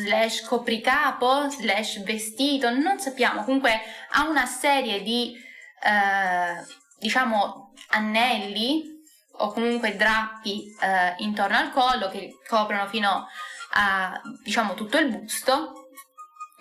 [0.04, 5.44] slash copricapo slash vestito, non sappiamo, comunque ha una serie di
[5.86, 6.66] eh,
[6.98, 8.94] diciamo anelli
[9.38, 13.28] o comunque drappi eh, intorno al collo che coprono fino
[13.72, 15.90] a diciamo tutto il busto.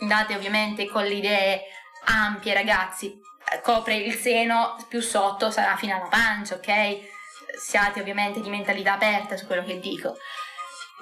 [0.01, 1.63] Andate ovviamente con le idee
[2.05, 3.19] ampie ragazzi.
[3.51, 7.13] Eh, copre il seno più sotto sarà fino alla pancia ok?
[7.57, 10.17] Siate ovviamente di mentalità aperta su quello che dico.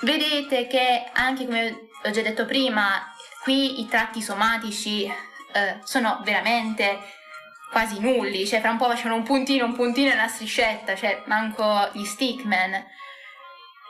[0.02, 3.10] Vedete che anche come ho già detto prima
[3.42, 6.98] qui i tratti somatici eh, sono veramente
[7.72, 11.22] quasi nulli, cioè fra un po' facevano un puntino, un puntino e una striscetta, cioè
[11.24, 12.84] manco gli stickman.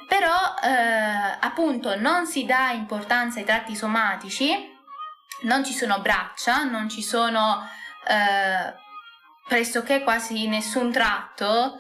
[0.09, 4.71] però eh, appunto non si dà importanza ai tratti somatici,
[5.43, 7.69] non ci sono braccia, non ci sono
[8.07, 8.75] eh,
[9.49, 11.79] pressoché quasi nessun tratto,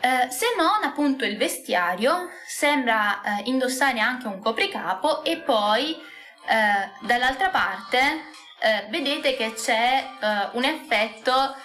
[0.00, 6.90] eh, se non appunto il vestiario sembra eh, indossare anche un copricapo e poi eh,
[7.06, 8.26] dall'altra parte
[8.60, 11.56] eh, vedete che c'è eh, un effetto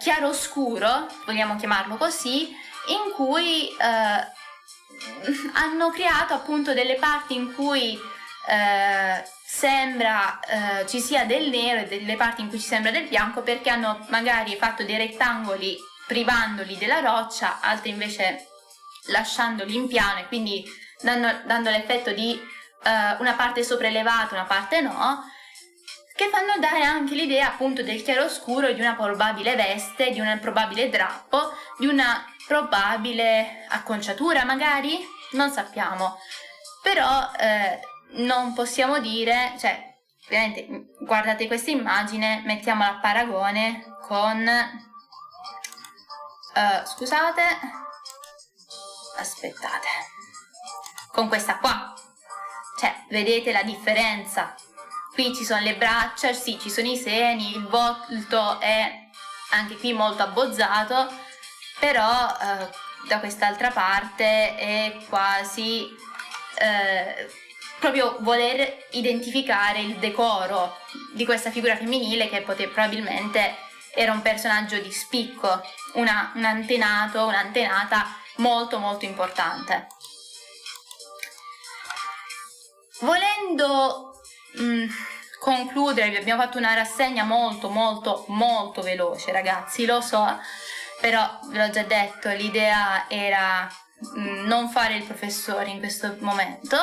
[0.00, 2.54] chiaro-scuro, vogliamo chiamarlo così,
[2.88, 3.70] in cui
[5.54, 7.98] hanno creato appunto delle parti in cui
[9.52, 13.42] sembra eh, ci sia del nero e delle parti in cui ci sembra del bianco
[13.42, 18.46] perché hanno magari fatto dei rettangoli privandoli della roccia, altri invece
[19.08, 20.64] lasciandoli in piano e quindi
[21.02, 25.22] dando, dando l'effetto di eh, una parte sopraelevata, una parte no,
[26.14, 30.88] che fanno dare anche l'idea appunto del chiaroscuro di una probabile veste, di un probabile
[30.88, 34.98] drappo, di una probabile acconciatura magari,
[35.32, 36.18] non sappiamo.
[36.82, 37.80] Però eh,
[38.14, 39.94] non possiamo dire, cioè,
[40.26, 44.44] ovviamente guardate questa immagine, mettiamola a paragone con,
[46.54, 47.42] uh, scusate,
[49.18, 49.88] aspettate,
[51.12, 51.94] con questa qua,
[52.78, 54.54] cioè, vedete la differenza?
[55.12, 59.08] Qui ci sono le braccia, sì, ci sono i seni, il volto è
[59.50, 61.12] anche qui molto abbozzato,
[61.78, 65.86] però uh, da quest'altra parte è quasi...
[66.60, 67.40] Uh,
[67.82, 70.78] proprio voler identificare il decoro
[71.14, 73.56] di questa figura femminile che pote- probabilmente
[73.92, 75.60] era un personaggio di spicco,
[75.94, 79.88] una, un antenato, un'antenata molto molto importante.
[83.00, 84.11] Volendo
[84.54, 84.86] mh, mm,
[85.40, 90.38] concludere, vi abbiamo fatto una rassegna molto molto molto veloce ragazzi, lo so,
[91.00, 93.68] però ve l'ho già detto, l'idea era
[94.14, 96.76] mh, mm, non fare il professore in questo momento.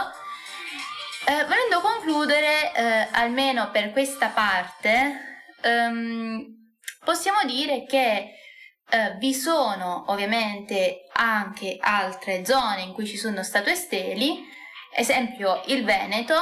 [1.25, 6.43] Eh, volendo concludere, eh, almeno per questa parte, ehm,
[7.03, 8.33] possiamo dire che
[8.89, 14.43] eh, vi sono ovviamente anche altre zone in cui ci sono statue steli,
[14.91, 16.35] esempio il Veneto,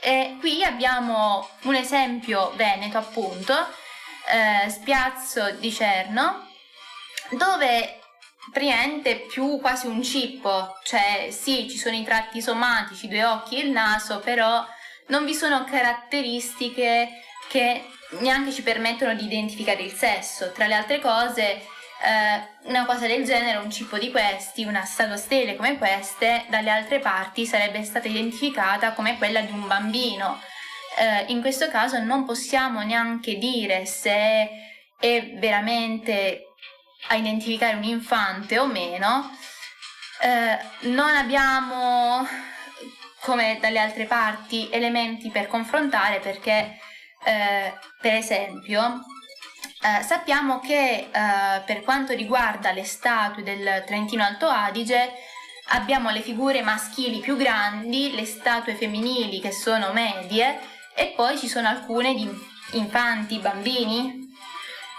[0.00, 3.54] e qui abbiamo un esempio veneto appunto,
[4.28, 6.48] eh, Spiazzo di Cerno,
[7.30, 8.00] dove
[8.52, 13.64] praticamente più quasi un cippo, cioè sì, ci sono i tratti somatici, due occhi e
[13.64, 14.64] il naso, però
[15.08, 17.84] non vi sono caratteristiche che
[18.20, 20.52] neanche ci permettono di identificare il sesso.
[20.52, 21.66] Tra le altre cose,
[22.02, 26.70] eh, una cosa del genere, un cippo di questi, una statua stele come queste, dalle
[26.70, 30.40] altre parti sarebbe stata identificata come quella di un bambino.
[30.98, 34.48] Eh, in questo caso non possiamo neanche dire se
[34.98, 36.42] è veramente
[37.08, 39.30] a identificare un infante o meno,
[40.20, 42.26] eh, non abbiamo,
[43.20, 46.78] come dalle altre parti, elementi per confrontare perché,
[47.24, 49.04] eh, per esempio,
[49.82, 55.12] eh, sappiamo che eh, per quanto riguarda le statue del Trentino Alto Adige,
[55.68, 60.58] abbiamo le figure maschili più grandi, le statue femminili che sono medie
[60.94, 62.28] e poi ci sono alcune di
[62.72, 64.26] infanti, bambini,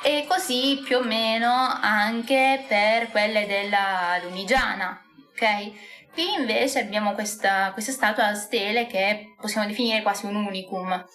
[0.04, 6.14] e così più o meno anche per quelle della Lunigiana, ok?
[6.14, 11.06] Qui invece abbiamo questa, questa statua a stele che possiamo definire quasi un unicum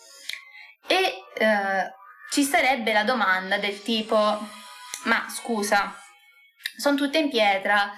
[0.87, 1.93] e eh,
[2.33, 4.17] ci sarebbe la domanda del tipo
[5.05, 5.95] ma scusa,
[6.77, 7.93] sono tutte in pietra,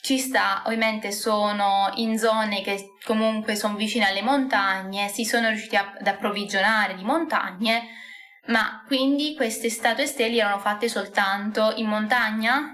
[0.00, 5.76] ci sta, ovviamente sono in zone che comunque sono vicine alle montagne, si sono riusciti
[5.76, 7.88] ad approvvigionare di montagne,
[8.46, 12.72] ma quindi queste statue steli erano fatte soltanto in montagna?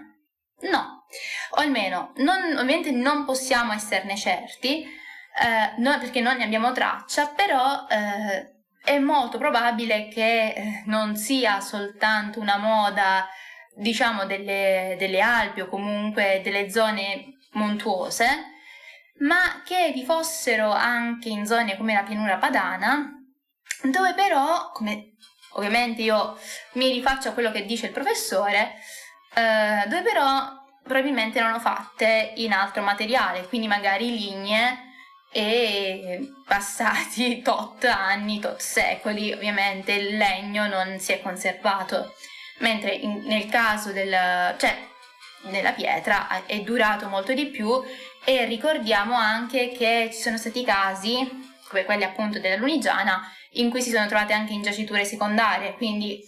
[0.60, 1.06] No,
[1.50, 7.28] o almeno non, ovviamente non possiamo esserne certi, eh, no, perché non ne abbiamo traccia,
[7.28, 8.51] però eh,
[8.84, 13.28] è molto probabile che eh, non sia soltanto una moda,
[13.74, 18.26] diciamo, delle, delle Alpi o comunque delle zone montuose,
[19.18, 23.12] ma che vi fossero anche in zone come la pianura padana,
[23.84, 25.14] dove però, come
[25.52, 26.36] ovviamente io
[26.72, 28.74] mi rifaccio a quello che dice il professore,
[29.34, 34.90] eh, dove però probabilmente erano fatte in altro materiale, quindi magari lignee
[35.32, 42.14] e passati tot anni, tot secoli, ovviamente il legno non si è conservato,
[42.58, 44.14] mentre in, nel caso del,
[44.58, 44.76] cioè,
[45.44, 47.82] della pietra è durato molto di più
[48.24, 51.26] e ricordiamo anche che ci sono stati casi,
[51.68, 53.20] come quelli appunto della Lunigiana,
[53.54, 56.20] in cui si sono trovate anche in giaciture secondarie, quindi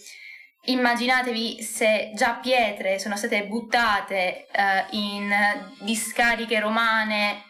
[0.65, 5.31] immaginatevi se già pietre sono state buttate eh, in
[5.79, 7.43] discariche romane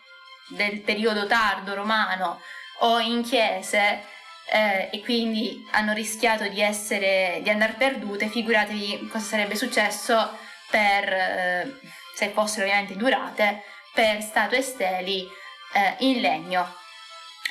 [0.50, 2.42] del periodo tardo romano
[2.80, 4.04] o in chiese
[4.52, 10.38] eh, e quindi hanno rischiato di essere di andare perdute, figuratevi cosa sarebbe successo
[10.70, 11.80] per eh,
[12.16, 15.28] se fossero ovviamente durate per statue steli
[15.74, 16.76] eh, in legno.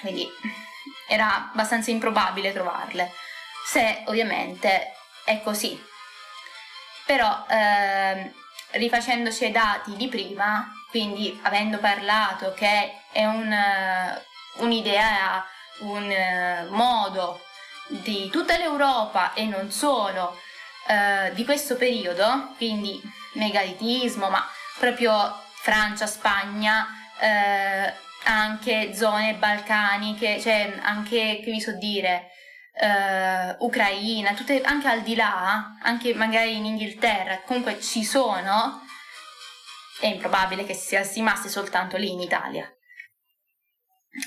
[0.01, 0.29] Quindi
[1.09, 3.13] era abbastanza improbabile trovarle,
[3.67, 4.93] se ovviamente
[5.25, 5.83] è così.
[7.07, 8.33] Però eh,
[8.73, 15.45] rifacendoci ai dati di prima, quindi avendo parlato che è un, uh, un'idea,
[15.81, 17.41] un uh, modo
[17.89, 20.39] di tutta l'Europa e non solo
[20.87, 26.87] uh, di questo periodo, quindi megalitismo, ma proprio Francia, Spagna,
[28.25, 32.31] anche zone balcaniche, cioè anche, che vi so dire,
[32.81, 38.84] uh, Ucraina, tutte, anche al di là, anche magari in Inghilterra, comunque ci sono,
[40.01, 42.69] è improbabile che sia rimasti soltanto lì in Italia.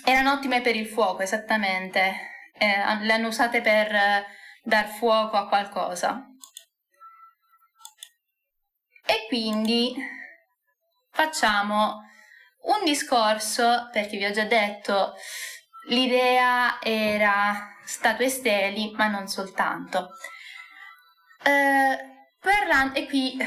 [0.03, 4.25] Erano ottime per il fuoco, esattamente, eh, le hanno usate per uh,
[4.63, 6.25] dar fuoco a qualcosa.
[9.05, 9.95] E quindi
[11.11, 12.03] facciamo
[12.63, 15.15] un discorso, perché vi ho già detto,
[15.87, 20.09] l'idea era statue steli, ma non soltanto.
[21.43, 21.97] Eh,
[22.41, 23.37] parlando, e qui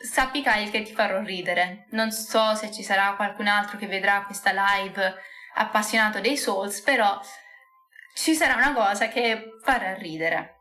[0.00, 1.86] sappi Kyle che ti farò ridere.
[1.90, 5.14] Non so se ci sarà qualcun altro che vedrà questa live
[5.54, 7.20] appassionato dei Souls, però
[8.14, 10.56] ci sarà una cosa che farà ridere.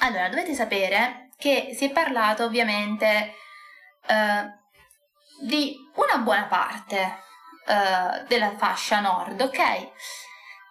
[0.00, 3.34] Allora, dovete sapere che si è parlato ovviamente
[4.06, 4.62] eh,
[5.42, 7.22] di una buona parte
[7.66, 9.90] eh, della fascia nord, ok?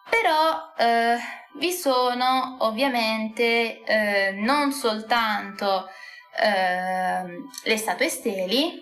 [0.10, 1.18] Però eh,
[1.58, 5.90] vi sono ovviamente eh, non soltanto
[6.38, 7.24] eh,
[7.64, 8.82] le statue steli,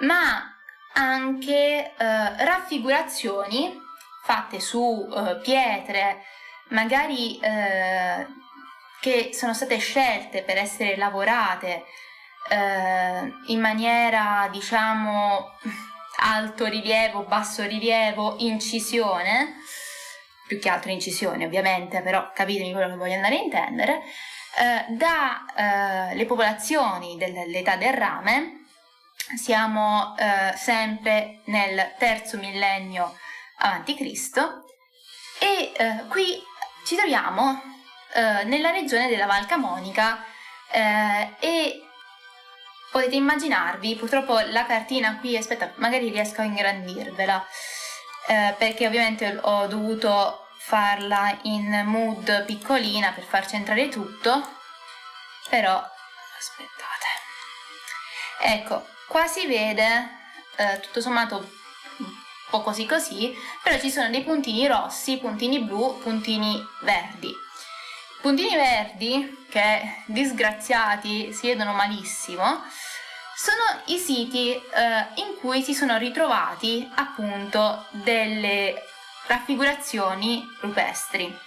[0.00, 0.54] ma
[0.94, 3.78] anche eh, raffigurazioni
[4.24, 6.24] fatte su eh, pietre,
[6.70, 8.26] magari eh,
[9.00, 11.84] che sono state scelte per essere lavorate
[12.48, 15.50] eh, in maniera, diciamo,
[16.18, 19.56] alto ri-rilievo, basso rilievo, incisione,
[20.46, 24.02] più che altro incisione ovviamente, però capitemi quello che voglio andare a intendere,
[24.88, 28.64] dalle eh, popolazioni dell'età del rame,
[29.36, 33.14] siamo eh, sempre nel terzo millennio
[33.58, 34.64] avanti Cristo
[35.38, 36.40] e eh, qui
[36.84, 37.60] ci troviamo
[38.14, 40.24] eh, nella regione della Val Camonica
[40.70, 41.86] eh, e
[42.90, 47.46] potete immaginarvi, purtroppo la cartina qui, aspetta, magari riesco a ingrandirvela,
[48.28, 54.58] eh, perché ovviamente ho dovuto farla in mood piccolina per far centrare tutto,
[55.48, 57.06] però aspettate.
[58.40, 60.08] Ecco, qua si vede
[60.56, 61.36] eh, tutto sommato
[61.98, 62.12] un
[62.50, 67.32] po' così così, però ci sono dei puntini rossi, puntini blu, puntini verdi.
[68.20, 72.64] Puntini verdi, che disgraziati si vedono malissimo,
[73.36, 78.82] sono i siti eh, in cui si sono ritrovati appunto delle
[79.26, 81.44] raffigurazioni rupestri.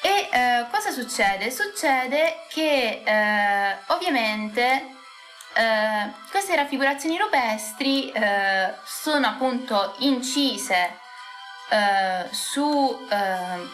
[0.00, 1.50] E eh, cosa succede?
[1.50, 4.94] Succede che eh, ovviamente
[5.54, 10.96] eh, queste raffigurazioni rupestri eh, sono appunto incise
[11.70, 13.06] eh, su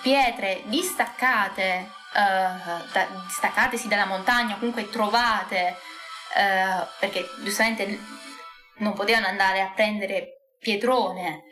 [0.03, 5.77] pietre distaccate, da, distaccatesi dalla montagna, comunque trovate
[6.35, 7.99] eh, perché giustamente
[8.79, 11.43] non potevano andare a prendere pietrone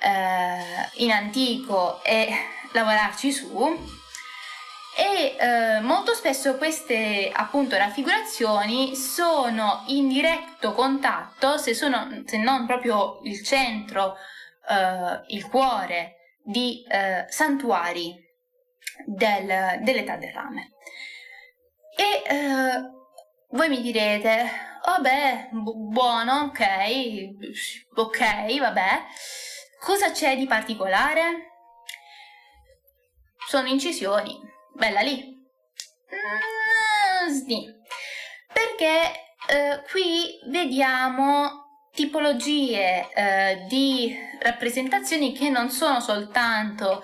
[0.00, 2.28] eh, in antico e
[2.72, 4.02] lavorarci su
[4.96, 12.66] e eh, molto spesso queste appunto raffigurazioni sono in diretto contatto se, sono, se non
[12.66, 14.16] proprio il centro
[14.68, 18.14] eh, il cuore di eh, santuari
[19.04, 20.74] del, dell'età del rame
[21.96, 22.94] e eh,
[23.50, 24.50] voi mi direte,
[24.84, 26.60] vabbè, bu- buono, ok,
[27.94, 29.04] ok, vabbè.
[29.84, 31.50] Cosa c'è di particolare?
[33.46, 34.34] Sono incisioni,
[34.72, 35.22] bella lì.
[36.10, 37.66] Mm, sì.
[38.50, 39.12] Perché
[39.46, 47.02] eh, qui vediamo tipologie eh, di rappresentazioni che non sono soltanto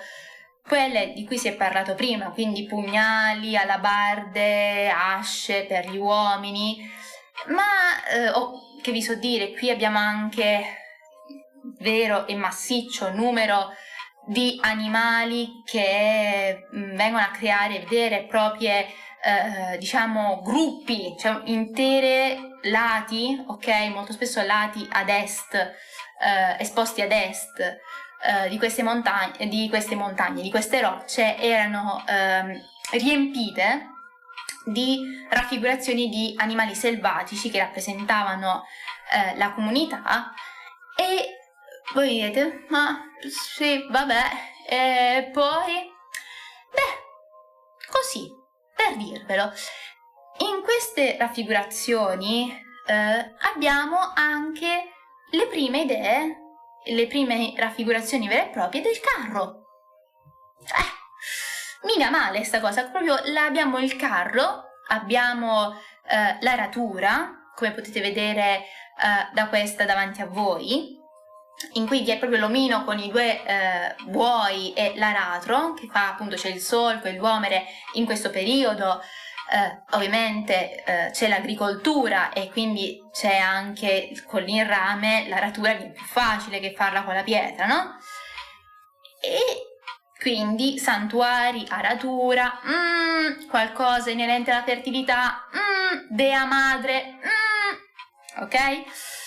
[0.67, 6.91] quelle di cui si è parlato prima, quindi pugnali, alabarde, asce per gli uomini,
[7.49, 10.79] ma eh, oh, che vi so dire, qui abbiamo anche
[11.79, 13.73] vero e massiccio numero
[14.27, 18.87] di animali che mm, vengono a creare vere e proprie
[19.23, 27.13] eh, diciamo gruppi, cioè intere lati, ok, molto spesso lati ad est, eh, esposti ad
[27.13, 32.61] est eh, di, queste montagne, di queste montagne, di queste rocce, erano ehm,
[32.93, 33.89] riempite
[34.65, 38.65] di raffigurazioni di animali selvatici che rappresentavano
[39.13, 40.33] eh, la comunità
[40.97, 41.40] e
[41.93, 44.23] voi direte, ma sì, vabbè,
[44.69, 45.93] e poi,
[46.71, 48.31] beh, così,
[48.75, 49.53] per dirvelo,
[50.39, 52.51] in queste raffigurazioni
[52.87, 54.93] eh, abbiamo anche
[55.33, 56.37] le prime idee,
[56.85, 59.67] le prime raffigurazioni vere e proprie del carro.
[60.63, 65.75] Eh, mica male sta cosa, proprio abbiamo il carro, abbiamo
[66.09, 71.00] eh, l'aratura, come potete vedere eh, da questa davanti a voi,
[71.73, 76.09] in cui vi è proprio l'omino con i due eh, buoi e l'aratro, che fa
[76.09, 79.01] appunto c'è il solco e l'uomere in questo periodo.
[79.53, 86.61] Eh, ovviamente eh, c'è l'agricoltura e quindi c'è anche con l'inrame l'aratura è più facile
[86.61, 87.97] che farla con la pietra, no?
[89.21, 89.39] E
[90.21, 99.20] quindi santuari, aratura, mm, qualcosa inerente alla fertilità, mm, dea madre, mm, ok?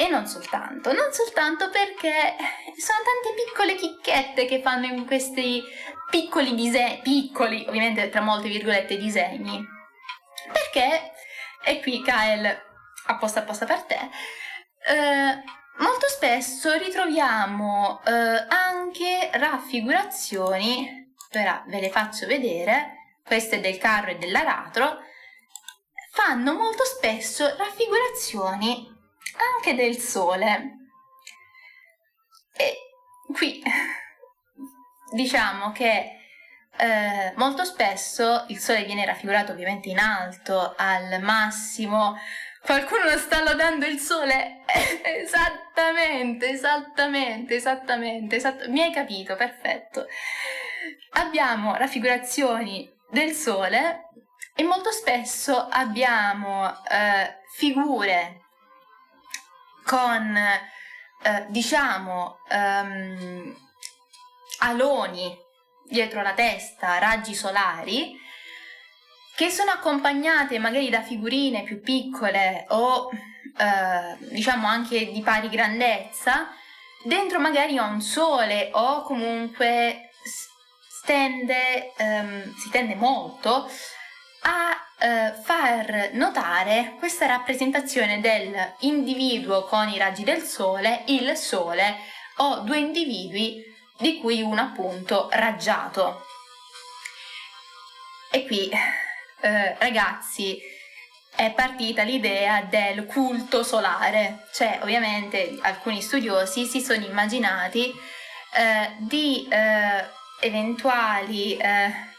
[0.00, 2.34] E non soltanto, non soltanto perché
[2.78, 5.62] sono tante piccole chicchette che fanno in questi
[6.08, 9.62] piccoli disegni, piccoli ovviamente tra molte virgolette disegni.
[10.50, 11.12] Perché,
[11.62, 12.46] e qui Kael
[13.08, 13.98] apposta apposta per te,
[14.88, 15.42] eh,
[15.80, 24.16] molto spesso ritroviamo eh, anche raffigurazioni, ora ve le faccio vedere, queste del carro e
[24.16, 25.00] dell'aratro,
[26.10, 28.96] fanno molto spesso raffigurazioni
[29.36, 30.76] anche del sole.
[32.56, 32.76] E
[33.32, 33.62] qui
[35.12, 36.16] diciamo che
[36.76, 42.18] eh, molto spesso il sole viene raffigurato ovviamente in alto, al massimo.
[42.62, 44.64] Qualcuno sta lodando il sole?
[45.04, 50.06] esattamente, esattamente, esattamente, esatt- mi hai capito, perfetto.
[51.12, 54.08] Abbiamo raffigurazioni del sole
[54.54, 58.39] e molto spesso abbiamo eh, figure
[59.90, 63.56] con, eh, diciamo, um,
[64.60, 65.36] aloni
[65.84, 68.16] dietro la testa, raggi solari,
[69.34, 76.46] che sono accompagnate magari da figurine più piccole o eh, diciamo anche di pari grandezza,
[77.02, 80.10] dentro magari a un sole o comunque
[81.02, 83.68] stende, ehm, si tende molto
[84.42, 91.96] a eh, far notare questa rappresentazione dell'individuo con i raggi del sole, il sole
[92.36, 93.62] o due individui
[93.98, 96.24] di cui uno appunto raggiato.
[98.30, 98.70] E qui,
[99.40, 100.58] eh, ragazzi,
[101.34, 107.92] è partita l'idea del culto solare, cioè ovviamente alcuni studiosi si sono immaginati
[108.54, 110.04] eh, di eh,
[110.40, 112.09] eventuali eh,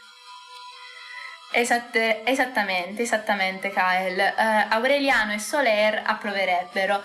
[1.52, 4.18] Esatte, esattamente, esattamente, Kael.
[4.18, 7.02] Uh, Aureliano e Soler approverebbero.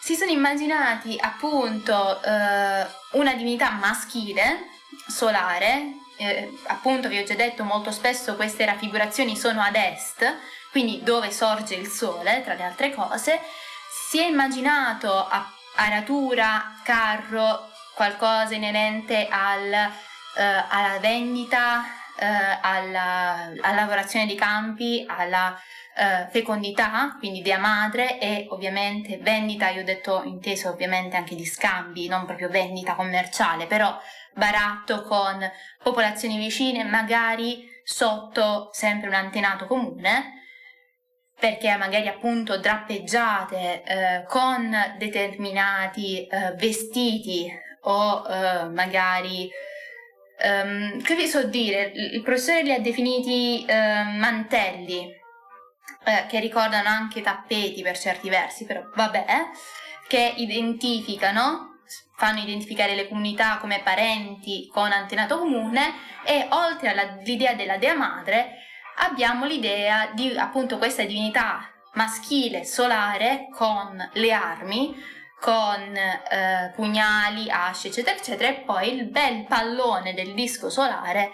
[0.00, 4.68] Si sono immaginati appunto uh, una divinità maschile,
[5.08, 10.36] solare, eh, appunto vi ho già detto molto spesso queste raffigurazioni sono ad est,
[10.70, 13.40] quindi dove sorge il sole, tra le altre cose.
[14.08, 23.74] Si è immaginato a aratura, carro, qualcosa inerente al, uh, alla vendita eh, alla, alla,
[23.74, 25.58] lavorazione dei campi, alla
[25.96, 31.44] eh, fecondità, quindi dea madre e ovviamente vendita, io ho detto inteso ovviamente anche di
[31.44, 33.98] scambi, non proprio vendita commerciale, però
[34.34, 35.38] baratto con
[35.82, 40.34] popolazioni vicine, magari sotto sempre un antenato comune
[41.38, 47.48] perché magari appunto drappeggiate eh, con determinati eh, vestiti
[47.82, 49.48] o eh, magari
[50.40, 51.92] Um, che vi so dire?
[51.94, 55.10] Il professore li ha definiti uh, mantelli,
[56.04, 59.24] eh, che ricordano anche tappeti per certi versi, però vabbè,
[60.06, 61.80] che identificano,
[62.16, 68.56] fanno identificare le comunità come parenti con antenato comune e oltre all'idea della dea madre
[68.96, 74.94] abbiamo l'idea di appunto questa divinità maschile solare con le armi
[75.40, 81.32] con eh, pugnali, asce, eccetera, eccetera, e poi il bel pallone del disco solare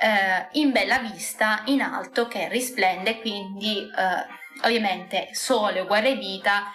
[0.00, 6.72] eh, in bella vista in alto che risplende, quindi eh, ovviamente sole uguale vita,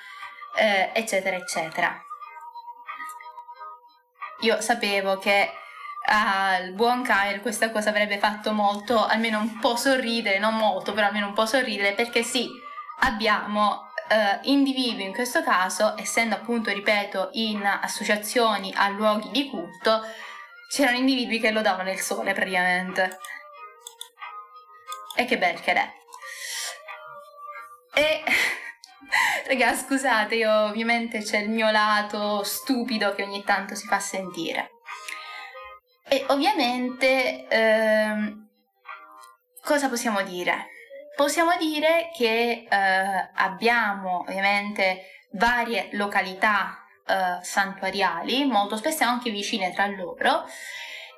[0.57, 1.99] eh, eccetera, eccetera.
[4.41, 5.49] Io sapevo che
[6.07, 11.07] al buon Kyle questa cosa avrebbe fatto molto, almeno un po' sorridere, non molto, però
[11.07, 12.47] almeno un po' sorridere, perché sì,
[12.99, 20.01] abbiamo eh, individui in questo caso, essendo appunto, ripeto, in associazioni a luoghi di culto,
[20.69, 23.17] c'erano individui che lo davano il sole praticamente.
[25.15, 25.93] E che bel che è.
[27.93, 28.23] E
[29.47, 34.71] raga, scusate, io ovviamente c'è il mio lato stupido che ogni tanto si fa sentire.
[36.07, 38.49] E ovviamente ehm,
[39.61, 40.67] cosa possiamo dire?
[41.15, 49.85] Possiamo dire che eh, abbiamo ovviamente varie località eh, santuariali, molto spesso anche vicine tra
[49.87, 50.45] loro,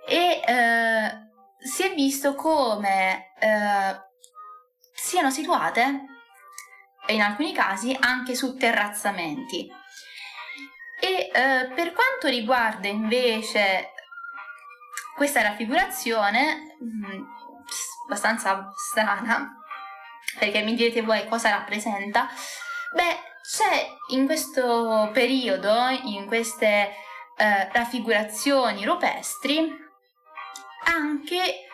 [0.08, 1.28] e eh,
[1.58, 4.00] si è visto come eh,
[4.94, 6.06] siano situate,
[7.08, 9.68] in alcuni casi, anche su terrazzamenti.
[11.00, 13.94] E eh, per quanto riguarda invece
[15.16, 17.24] questa raffigurazione, mh, mm,
[18.06, 19.57] abbastanza strana,
[20.40, 22.28] perché mi direte voi cosa rappresenta,
[22.94, 25.74] beh, c'è in questo periodo,
[26.04, 26.94] in queste
[27.38, 29.86] eh, raffigurazioni rupestri,
[30.86, 31.68] anche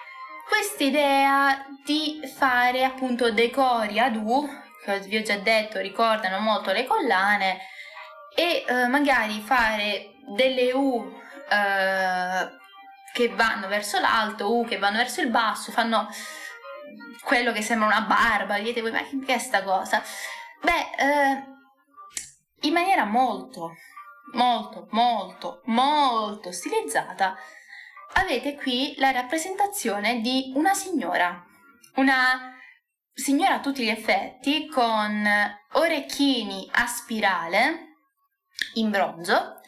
[0.47, 4.47] questa idea di fare appunto decori ad U,
[4.83, 7.61] che vi ho già detto ricordano molto le collane,
[8.35, 11.11] e eh, magari fare delle U
[11.49, 12.49] eh,
[13.13, 16.07] che vanno verso l'alto, U che vanno verso il basso, fanno
[17.21, 20.01] quello che sembra una barba, dite voi, ma che è sta cosa?
[20.61, 21.43] Beh, eh,
[22.61, 23.75] in maniera molto,
[24.33, 27.35] molto, molto, molto stilizzata,
[28.13, 31.43] avete qui la rappresentazione di una signora,
[31.95, 32.57] una
[33.13, 35.27] signora a tutti gli effetti con
[35.73, 37.97] orecchini a spirale
[38.75, 39.59] in bronzo,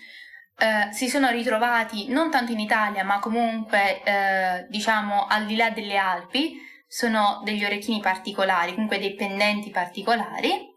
[0.57, 5.69] eh, si sono ritrovati non tanto in Italia, ma comunque eh, diciamo al di là
[5.69, 6.57] delle Alpi,
[6.95, 10.73] sono degli orecchini particolari, comunque dei pendenti particolari.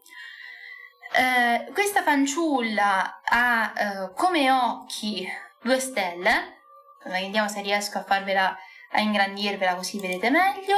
[1.13, 5.25] Eh, questa fanciulla ha eh, come occhi
[5.61, 6.59] due stelle,
[7.05, 8.53] vediamo se riesco a farvela
[8.91, 10.75] a ingrandirvela così vedete meglio.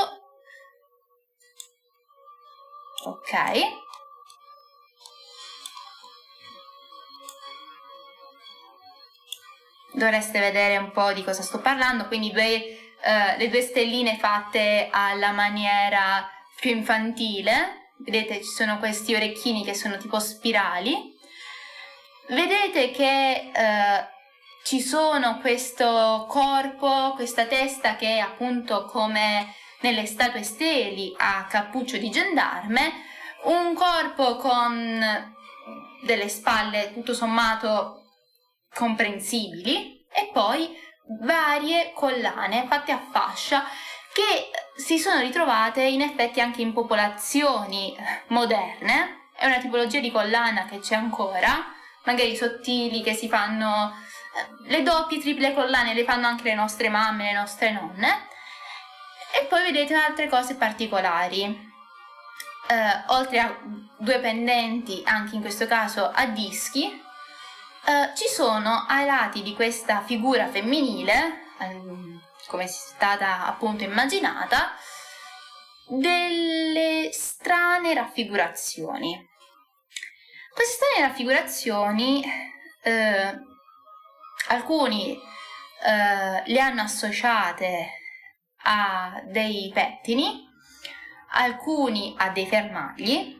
[3.05, 3.79] Ok.
[9.93, 14.89] dovreste vedere un po' di cosa sto parlando, quindi due, eh, le due stelline fatte
[14.91, 16.29] alla maniera
[16.59, 21.13] più infantile, vedete ci sono questi orecchini che sono tipo spirali,
[22.29, 24.05] vedete che eh,
[24.63, 31.97] ci sono questo corpo, questa testa che è appunto come nelle statue steli a cappuccio
[31.97, 32.91] di gendarme,
[33.43, 35.33] un corpo con
[36.03, 38.03] delle spalle tutto sommato
[38.73, 39.99] comprensibili.
[40.13, 40.69] E poi
[41.19, 43.63] varie collane fatte a fascia
[44.13, 47.95] che si sono ritrovate in effetti anche in popolazioni
[48.27, 49.29] moderne.
[49.35, 51.73] È una tipologia di collana che c'è ancora,
[52.03, 53.93] magari sottili che si fanno
[54.65, 58.27] le doppie, triple collane le fanno anche le nostre mamme, le nostre nonne.
[59.33, 61.69] E poi vedete altre cose particolari.
[62.67, 63.57] Eh, oltre a
[63.97, 67.01] due pendenti, anche in questo caso a dischi,
[67.83, 74.73] Uh, ci sono ai lati di questa figura femminile, um, come è stata appunto immaginata,
[75.87, 79.27] delle strane raffigurazioni.
[80.53, 82.23] Queste strane raffigurazioni,
[82.83, 83.47] uh,
[84.49, 87.93] alcuni uh, le hanno associate
[88.63, 90.47] a dei pettini,
[91.31, 93.39] alcuni a dei fermagli.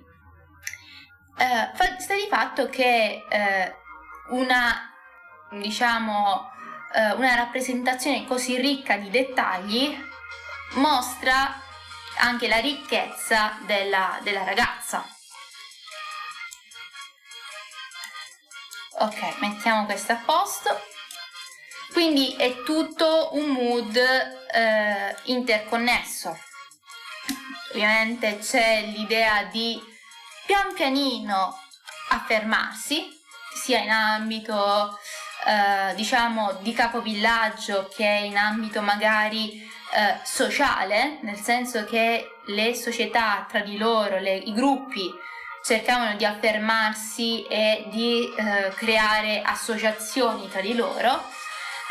[2.00, 3.24] sta di fatto che
[4.32, 4.94] una,
[5.52, 6.52] diciamo,
[6.94, 9.98] eh, una rappresentazione così ricca di dettagli
[10.74, 11.60] mostra
[12.18, 15.06] anche la ricchezza della, della ragazza.
[19.00, 20.90] Ok, mettiamo questo a posto.
[21.92, 26.38] Quindi è tutto un mood eh, interconnesso.
[27.72, 29.82] Ovviamente c'è l'idea di
[30.46, 31.58] pian pianino
[32.10, 33.21] affermarsi,
[33.54, 34.97] sia in ambito
[35.45, 43.45] eh, diciamo di capovillaggio che in ambito magari eh, sociale, nel senso che le società
[43.49, 45.10] tra di loro, le, i gruppi
[45.64, 51.24] cercavano di affermarsi e di eh, creare associazioni tra di loro.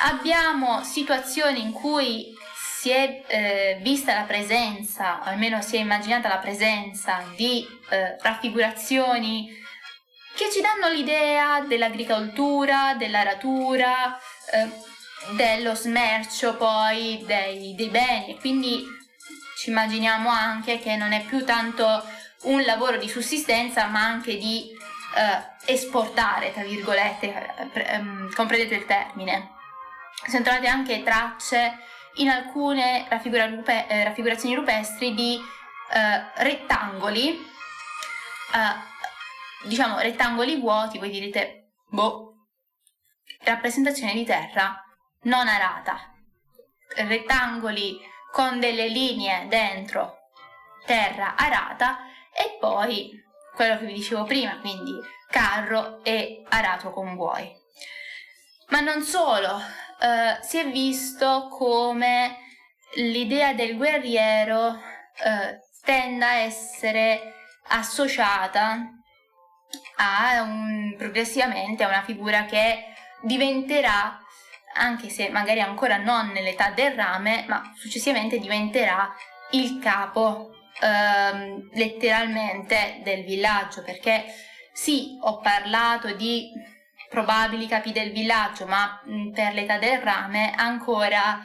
[0.03, 6.29] Abbiamo situazioni in cui si è eh, vista la presenza, o almeno si è immaginata
[6.29, 9.59] la presenza di eh, raffigurazioni
[10.35, 14.19] che ci danno l'idea dell'agricoltura, dell'aratura,
[14.53, 14.69] eh,
[15.37, 18.87] dello smercio poi dei, dei beni quindi
[19.59, 22.03] ci immaginiamo anche che non è più tanto
[22.45, 24.71] un lavoro di sussistenza ma anche di
[25.15, 29.51] eh, esportare, tra virgolette, eh, ehm, comprendete il termine.
[30.27, 31.79] Sono trovate anche tracce
[32.15, 35.39] in alcune raffigura rupe, eh, raffigurazioni rupestri di
[35.93, 38.89] eh, rettangoli, eh,
[39.65, 42.35] diciamo rettangoli vuoti, voi direte, boh,
[43.43, 44.83] rappresentazione di terra
[45.23, 46.13] non arata,
[46.97, 47.99] rettangoli
[48.33, 50.19] con delle linee dentro,
[50.87, 53.11] terra arata e poi
[53.55, 54.93] quello che vi dicevo prima, quindi
[55.29, 57.51] carro e arato con buoi.
[58.69, 59.61] Ma non solo,
[60.01, 62.39] eh, si è visto come
[62.95, 64.81] l'idea del guerriero
[65.23, 67.35] eh, tenda a essere
[67.69, 69.00] associata
[69.97, 72.85] a un, progressivamente a una figura che
[73.23, 74.19] diventerà,
[74.75, 79.13] anche se magari ancora non nell'età del rame, ma successivamente diventerà
[79.51, 80.51] il capo
[80.81, 84.25] ehm, letteralmente del villaggio, perché
[84.73, 86.53] sì, ho parlato di
[87.09, 91.45] probabili capi del villaggio, ma mh, mm, per l'età del rame ancora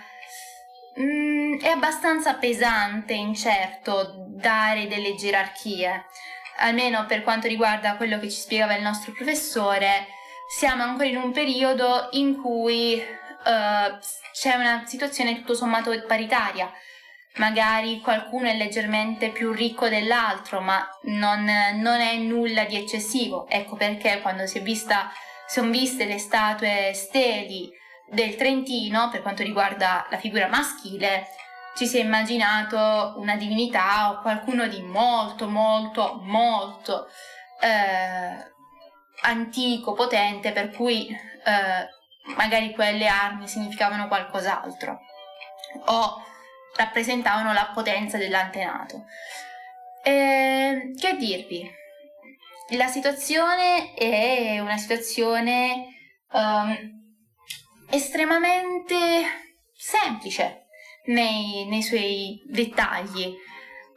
[0.95, 6.05] mh, mm, è abbastanza pesante, incerto, dare delle gerarchie.
[6.57, 10.07] Almeno per quanto riguarda quello che ci spiegava il nostro professore,
[10.47, 13.97] siamo ancora in un periodo in cui uh,
[14.31, 16.71] c'è una situazione tutto sommato paritaria
[17.37, 21.43] magari qualcuno è leggermente più ricco dell'altro, ma non,
[21.75, 23.47] non è nulla di eccessivo.
[23.49, 24.61] Ecco perché quando si
[25.47, 27.71] sono viste le statue steli
[28.07, 31.27] del Trentino, per quanto riguarda la figura maschile,
[31.75, 37.07] ci si è immaginato una divinità o qualcuno di molto, molto, molto
[37.59, 38.51] eh,
[39.21, 44.99] antico, potente, per cui eh, magari quelle armi significavano qualcos'altro.
[45.87, 46.23] O
[46.77, 49.05] rappresentavano la potenza dell'antenato.
[50.01, 51.69] Eh, che dirvi?
[52.69, 55.87] La situazione è una situazione
[56.31, 56.75] um,
[57.89, 58.95] estremamente
[59.73, 60.64] semplice
[61.05, 63.33] nei, nei suoi dettagli.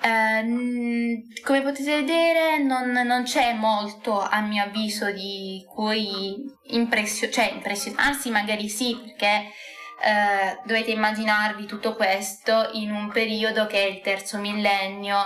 [0.00, 6.36] Uh, come potete vedere non, non, c'è molto a mio avviso di cui
[6.66, 9.50] impressionare, cioè impressionarsi magari sì perché
[10.00, 15.18] eh, dovete immaginarvi tutto questo in un periodo che è il terzo millennio,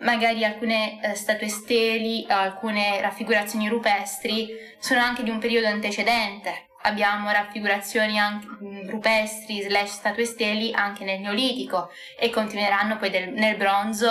[0.00, 6.69] magari alcune eh, statue steli, alcune raffigurazioni rupestri sono anche di un periodo antecedente.
[6.82, 13.32] Abbiamo raffigurazioni anche, mm, rupestri slash statue steli anche nel Neolitico e continueranno poi del,
[13.32, 14.08] nel bronzo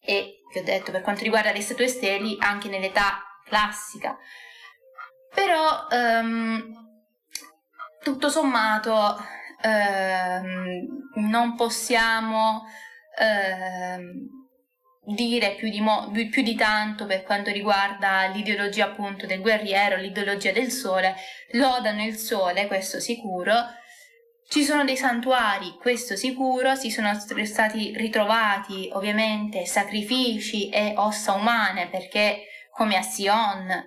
[0.00, 4.16] e, vi ho detto, per quanto riguarda le statue steli, anche nell'età classica.
[5.34, 6.72] Però, um,
[8.00, 9.16] tutto sommato,
[9.60, 12.64] ehm, non possiamo
[13.18, 14.43] ehm,
[15.06, 20.52] dire più di, mo- più di, tanto per quanto riguarda l'ideologia appunto del guerriero, l'ideologia
[20.52, 21.14] del sole,
[21.52, 23.54] lodano il sole, questo sicuro.
[24.46, 31.88] Ci sono dei santuari, questo sicuro, si sono stati ritrovati ovviamente sacrifici e ossa umane
[31.88, 33.84] perché come a Sion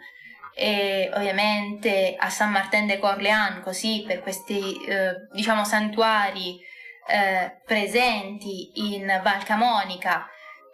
[0.55, 6.59] e ovviamente a San Martin de Corleans, così per questi eh, diciamo santuari
[7.07, 10.27] eh, presenti in Val Camonica.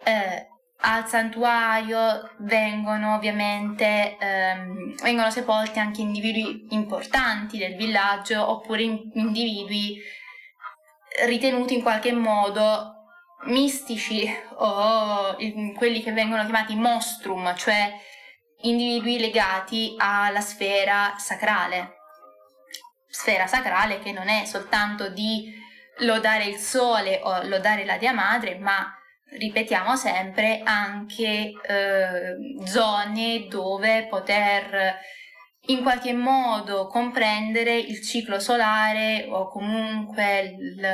[0.04, 0.48] Eh,
[0.86, 9.98] al santuario vengono ovviamente ehm, vengono sepolti anche individui importanti del villaggio oppure individui
[11.26, 12.94] ritenuti in qualche modo
[13.44, 15.36] mistici o
[15.76, 17.92] quelli che vengono chiamati mostrum, cioè
[18.62, 21.96] individui legati alla sfera sacrale.
[23.08, 25.52] Sfera sacrale che non è soltanto di
[25.98, 28.92] lodare il sole o lodare la Dea Madre, ma
[29.30, 34.96] ripetiamo sempre anche eh, zone dove poter
[35.66, 40.86] in qualche modo comprendere il ciclo solare o comunque il,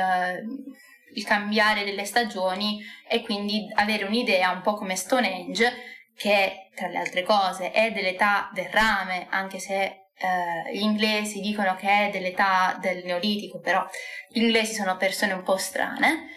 [1.13, 5.73] il cambiare delle stagioni e quindi avere un'idea un po' come Stonehenge
[6.15, 11.75] che tra le altre cose è dell'età del rame, anche se eh, gli inglesi dicono
[11.75, 13.85] che è dell'età del neolitico, però
[14.29, 16.29] gli inglesi sono persone un po' strane,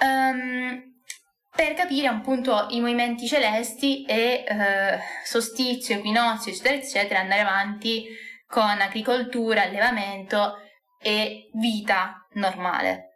[0.00, 0.93] um,
[1.54, 8.06] per capire appunto i movimenti celesti e eh, solstizio, equinozio, eccetera, eccetera, andare avanti
[8.46, 10.58] con agricoltura, allevamento
[11.00, 13.10] e vita normale.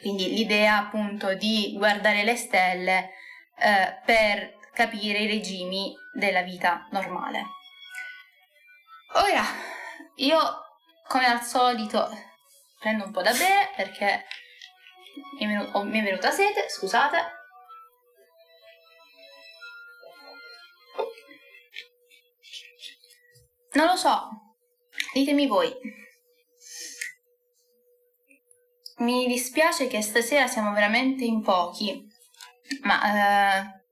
[0.00, 3.10] Quindi l'idea appunto di guardare le stelle
[3.58, 7.44] eh, per capire i regimi della vita normale.
[9.14, 9.42] Ora,
[10.16, 10.38] io
[11.06, 12.08] come al solito
[12.80, 14.24] prendo un po' da bere perché
[15.40, 17.33] mi è, oh, mi è venuta sete, scusate.
[23.74, 24.28] Non lo so,
[25.12, 25.72] ditemi voi.
[28.98, 32.06] Mi dispiace che stasera siamo veramente in pochi,
[32.82, 33.84] ma eh,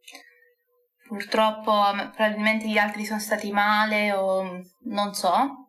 [1.08, 1.72] purtroppo
[2.14, 5.62] probabilmente gli altri sono stati male o non so.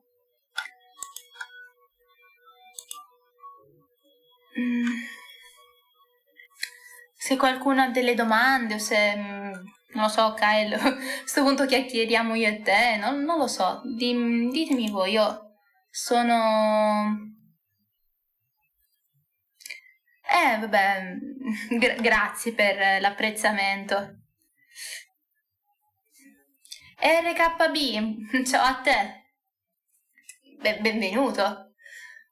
[4.59, 4.85] Mm.
[7.15, 9.53] Se qualcuno ha delle domande o se, mm,
[9.93, 13.81] non lo so, Kyle, a questo punto chiacchieriamo io e te, non, non lo so,
[13.85, 15.55] Dim, ditemi voi, io
[15.89, 17.31] sono...
[20.25, 21.17] Eh, vabbè,
[21.77, 24.17] gra- grazie per l'apprezzamento.
[26.99, 29.23] RKB, ciao a te.
[30.61, 31.73] Be- benvenuto.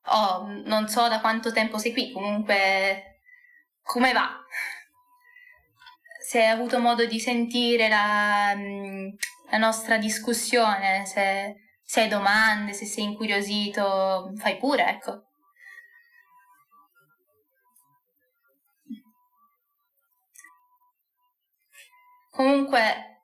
[0.06, 3.20] Oh, non so da quanto tempo sei qui, comunque
[3.84, 4.40] come va?
[6.32, 9.10] Se hai avuto modo di sentire la, mm,
[9.50, 15.24] la nostra discussione, se, se hai domande, se sei incuriosito, fai pure, ecco.
[22.30, 23.20] Comunque,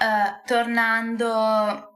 [0.00, 1.90] uh, tornando,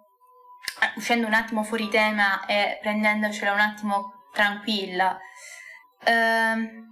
[0.97, 5.19] uscendo un attimo fuori tema e prendendocela un attimo tranquilla.
[6.05, 6.90] Uh,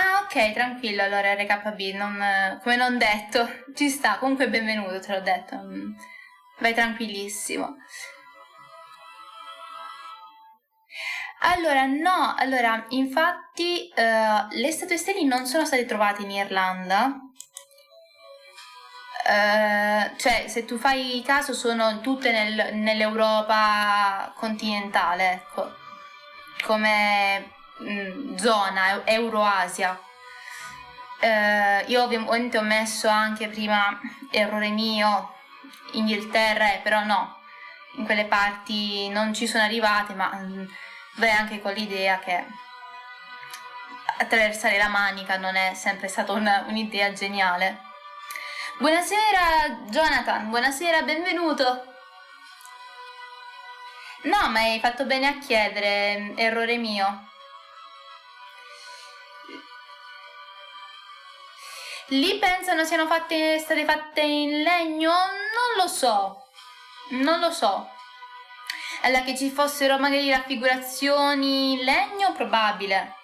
[0.00, 5.20] Ah, ok, tranquillo, allora RKB, non, come non detto, ci sta, comunque benvenuto, te l'ho
[5.20, 5.92] detto, mm,
[6.60, 7.74] vai tranquillissimo.
[11.40, 17.06] Allora, no, allora, infatti uh, le statue steli non sono state trovate in Irlanda,
[19.24, 25.74] uh, cioè se tu fai caso sono tutte nel, nell'Europa continentale, ecco,
[26.62, 30.00] come mh, mm, zona, Euroasia.
[31.20, 33.98] Uh, io ovviamente ho messo anche prima,
[34.30, 35.34] errore mio,
[35.92, 37.38] Inghilterra, eh, però no,
[37.96, 40.68] in quelle parti non ci sono arrivate, ma mh,
[41.16, 42.44] vai anche con l'idea che
[44.18, 47.86] attraversare la manica non è sempre stata una, un'idea geniale.
[48.78, 51.84] Buonasera Jonathan, buonasera, benvenuto.
[54.22, 57.27] No, ma hai fatto bene a chiedere, errore mio.
[62.12, 65.10] Lì pensano siano fatte, state fatte in legno?
[65.10, 66.46] Non lo so,
[67.10, 67.86] non lo so.
[69.02, 73.16] Allora che ci fossero magari raffigurazioni in legno, probabile.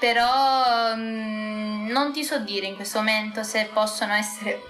[0.00, 4.62] Però mh, mm, non ti so dire in questo momento se possono essere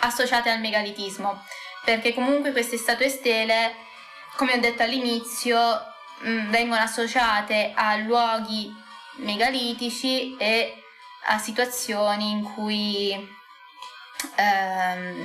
[0.00, 1.42] associate al megalitismo,
[1.86, 3.76] perché comunque queste statue stele,
[4.36, 5.58] come ho detto all'inizio,
[6.20, 8.70] mh, mm, vengono associate a luoghi
[9.16, 10.81] megalitici e
[11.26, 13.12] a situazioni in cui
[14.36, 15.24] ehm,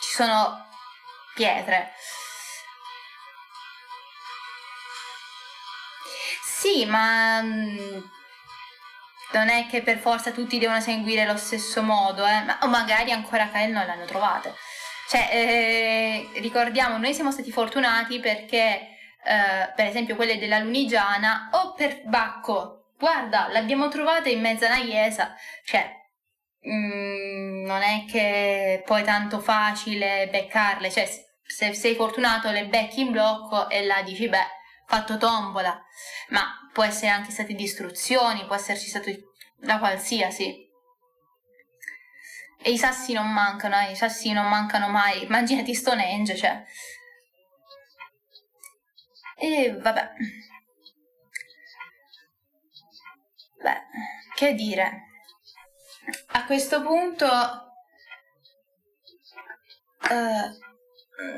[0.00, 0.66] ci sono
[1.34, 1.92] pietre.
[6.42, 7.98] Sì, ma mm,
[9.32, 12.42] non è che per forza tutti devono seguire lo stesso modo, eh?
[12.42, 14.54] ma, o magari ancora Kyle non l'hanno trovate.
[15.08, 18.88] Cioè, eh, ricordiamo, noi siamo stati fortunati perché,
[19.24, 24.68] eh, per esempio, quelle della Lunigiana o per Bacco guarda, l'abbiamo trovata in mezzo a
[24.74, 25.34] una chiesa,
[25.64, 25.90] cioè,
[26.68, 31.08] mm, non è che poi è tanto facile beccarle, cioè,
[31.42, 34.46] se sei fortunato le becchi in blocco e là dici, beh,
[34.86, 35.80] fatto tombola,
[36.30, 39.10] ma può essere anche state distruzioni, può esserci stato
[39.56, 40.66] da qualsiasi.
[42.60, 46.62] E i sassi non mancano, eh, i sassi non mancano mai, immaginati Stonehenge, cioè.
[49.36, 50.10] E vabbè.
[53.60, 53.82] Beh,
[54.34, 55.02] che dire.
[56.32, 57.26] A questo punto...
[60.10, 60.66] Uh,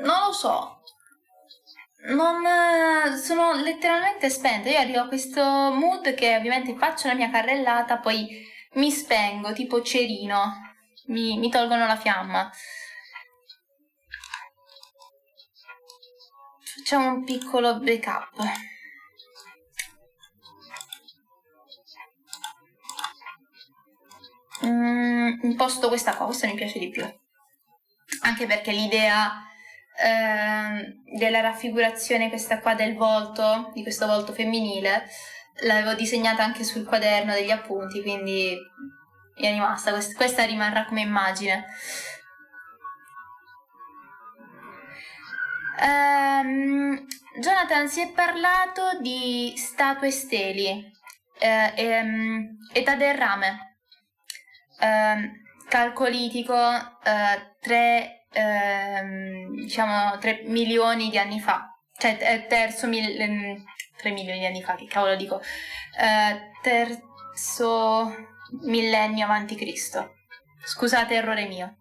[0.03, 0.81] non lo so.
[2.09, 4.69] Non, uh, sono letteralmente spenta.
[4.69, 9.81] Io arrivo a questo mood che ovviamente faccio la mia carrellata, poi mi spengo, tipo
[9.81, 10.69] cerino.
[11.07, 12.49] Mi, mi tolgono la fiamma.
[16.75, 18.69] Facciamo un piccolo backup.
[24.65, 27.03] Mm, imposto questa cosa, mi piace di più.
[28.23, 29.31] Anche perché l'idea
[29.97, 35.07] eh, della raffigurazione, questa qua del volto, di questo volto femminile,
[35.63, 38.57] l'avevo disegnata anche sul quaderno degli appunti, quindi
[39.35, 41.65] è rimasta, questa rimarrà come immagine.
[45.81, 47.07] Um,
[47.39, 50.91] Jonathan, si è parlato di statue steli,
[51.39, 53.70] eh, ehm, età del rame,
[54.81, 55.31] eh,
[55.69, 56.55] calcolitico,
[57.03, 64.39] eh, 3, ehm, diciamo, 3 milioni di anni fa, cioè terzo mil- 3 ehm, milioni
[64.39, 68.29] di anni fa, che cavolo dico, eh, terzo
[68.63, 70.15] millennio avanti Cristo.
[70.63, 71.77] Scusate, errore mio.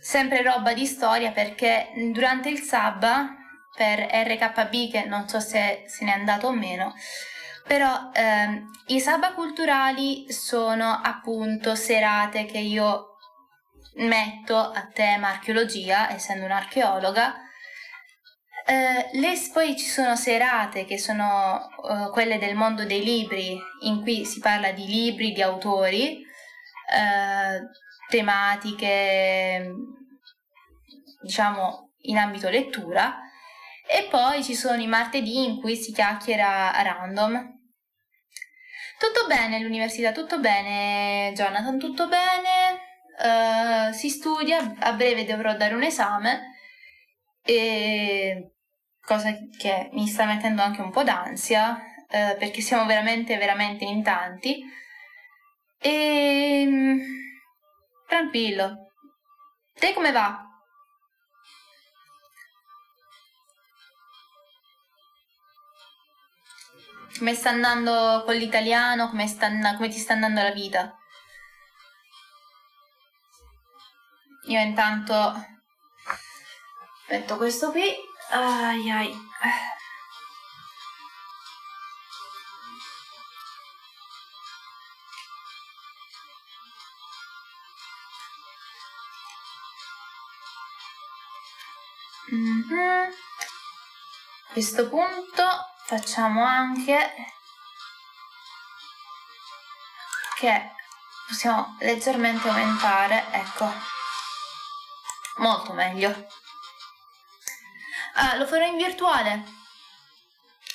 [0.00, 3.36] Sempre roba di storia perché durante il Sabba
[3.76, 6.94] per RKB, che non so se se n'è andato o meno,
[7.66, 13.16] però ehm, i Sabba culturali sono appunto serate che io
[13.96, 17.34] metto a tema archeologia, essendo un'archeologa.
[18.66, 24.02] Eh, le, poi ci sono serate che sono eh, quelle del mondo dei libri, in
[24.02, 26.22] cui si parla di libri, di autori,
[26.92, 27.60] eh,
[28.08, 29.72] tematiche
[31.22, 33.29] diciamo in ambito lettura
[33.92, 37.58] e poi ci sono i martedì in cui si chiacchiera a random.
[38.98, 42.78] Tutto bene all'università, tutto bene Jonathan, tutto bene,
[43.18, 46.56] uh, si studia, a breve dovrò dare un esame,
[47.42, 48.52] e
[49.02, 54.02] cosa che mi sta mettendo anche un po' d'ansia, uh, perché siamo veramente, veramente in
[54.02, 54.62] tanti.
[55.78, 56.68] E
[58.06, 58.92] tranquillo.
[59.74, 60.49] Te come va?
[67.20, 69.10] Come sta andando con l'italiano?
[69.10, 69.46] Come, sta,
[69.76, 70.98] come ti sta andando la vita?
[74.44, 75.58] Io intanto
[77.08, 77.94] metto questo qui.
[78.30, 79.28] Ai ai.
[92.32, 93.10] Mm-hmm.
[93.10, 95.44] A questo punto
[95.90, 97.12] facciamo anche
[100.36, 100.70] che
[101.26, 103.68] possiamo leggermente aumentare ecco.
[105.38, 106.28] Molto meglio.
[108.14, 109.42] Ah, lo farò in virtuale.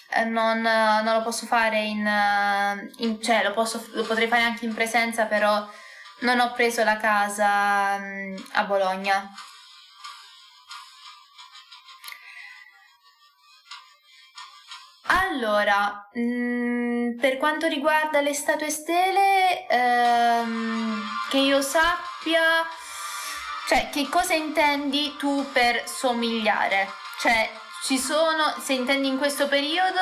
[0.10, 4.44] Eh, non, non, lo posso fare in, eh, in cioè lo, posso, lo, potrei fare
[4.44, 5.68] anche in presenza però
[6.22, 9.34] non ho preso la casa mm, a Bologna
[15.30, 22.66] Allora, mh, mm, per quanto riguarda le statue stele, ehm, che io sappia,
[23.68, 26.92] cioè, che cosa intendi tu per somigliare?
[27.20, 27.50] Cioè,
[27.84, 30.00] ci sono, se intendi in questo periodo,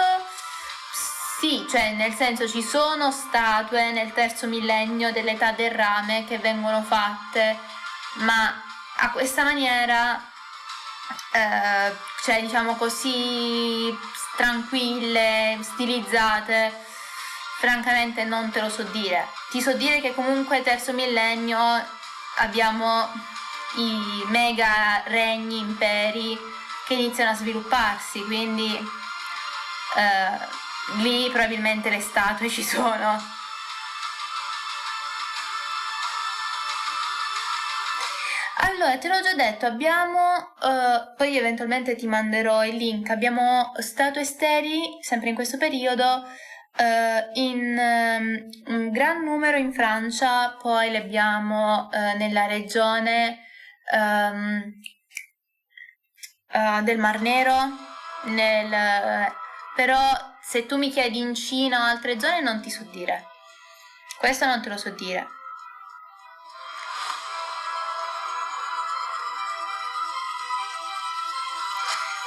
[1.39, 6.81] sì, cioè, nel senso ci sono statue nel terzo millennio dell'età del rame che vengono
[6.83, 7.57] fatte,
[8.19, 8.61] ma
[8.97, 10.21] a questa maniera,
[11.33, 11.93] eh,
[12.23, 13.95] cioè, diciamo così
[14.35, 16.73] tranquille, stilizzate,
[17.59, 19.27] francamente non te lo so dire.
[19.49, 21.59] Ti so dire che comunque terzo millennio
[22.37, 23.09] abbiamo
[23.75, 26.37] i mega regni, imperi
[26.85, 28.75] che iniziano a svilupparsi, quindi
[29.95, 33.41] eh, lì probabilmente le statue ci sono.
[38.65, 44.23] Allora, te l'ho già detto, abbiamo, uh, poi eventualmente ti manderò il link, abbiamo statue
[44.23, 46.23] steli, sempre in questo periodo,
[46.77, 53.39] uh, in um, un gran numero in Francia, poi le abbiamo uh, nella regione
[53.91, 54.63] um,
[56.83, 57.57] del Mar Nero,
[58.25, 59.29] nel,
[59.75, 59.99] però
[60.41, 63.25] se tu mi chiedi in Cina o altre zone non ti so dire.
[64.19, 65.32] Questo non te lo so dire.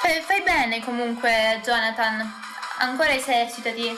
[0.07, 2.33] Fai, fai bene comunque, Jonathan.
[2.79, 3.93] Ancora esercitati.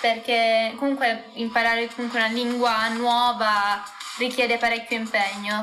[0.00, 3.84] Perché comunque imparare comunque una lingua nuova
[4.16, 5.62] richiede parecchio impegno.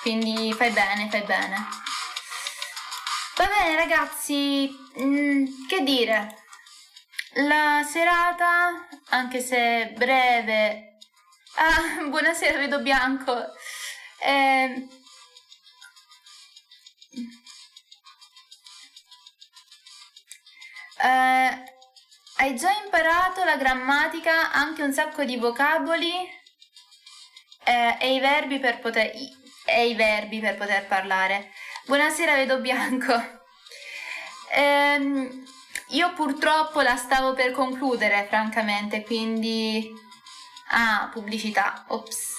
[0.00, 1.68] Quindi fai bene, fai bene.
[3.36, 4.68] Va bene ragazzi,
[5.00, 6.36] mm, che dire?
[7.34, 10.98] La serata, anche se breve...
[11.54, 13.32] Ah, buonasera, vedo bianco.
[14.18, 14.88] Eh,
[21.02, 21.64] Eh,
[22.36, 26.12] hai già imparato la grammatica, anche un sacco di vocaboli
[27.64, 29.10] eh, e, i verbi per poter,
[29.64, 31.52] e i verbi per poter parlare.
[31.86, 33.14] Buonasera, vedo bianco.
[34.52, 35.44] Eh,
[35.88, 40.08] io purtroppo la stavo per concludere, francamente, quindi...
[40.72, 41.84] Ah, pubblicità.
[41.88, 42.34] Ops.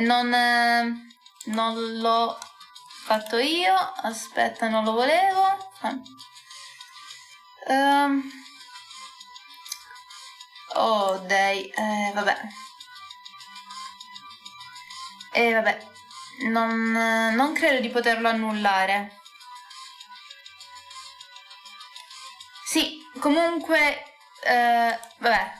[0.00, 0.28] Non,
[1.46, 2.38] non l'ho
[3.04, 3.74] fatto io.
[3.74, 5.72] Aspetta, non lo volevo.
[7.68, 8.30] Um.
[10.74, 12.36] Oh, dai, eh, vabbè.
[15.32, 15.86] E eh, vabbè,
[16.50, 19.20] non, non credo di poterlo annullare.
[22.64, 24.02] Sì, comunque,
[24.42, 25.52] eh, vabbè,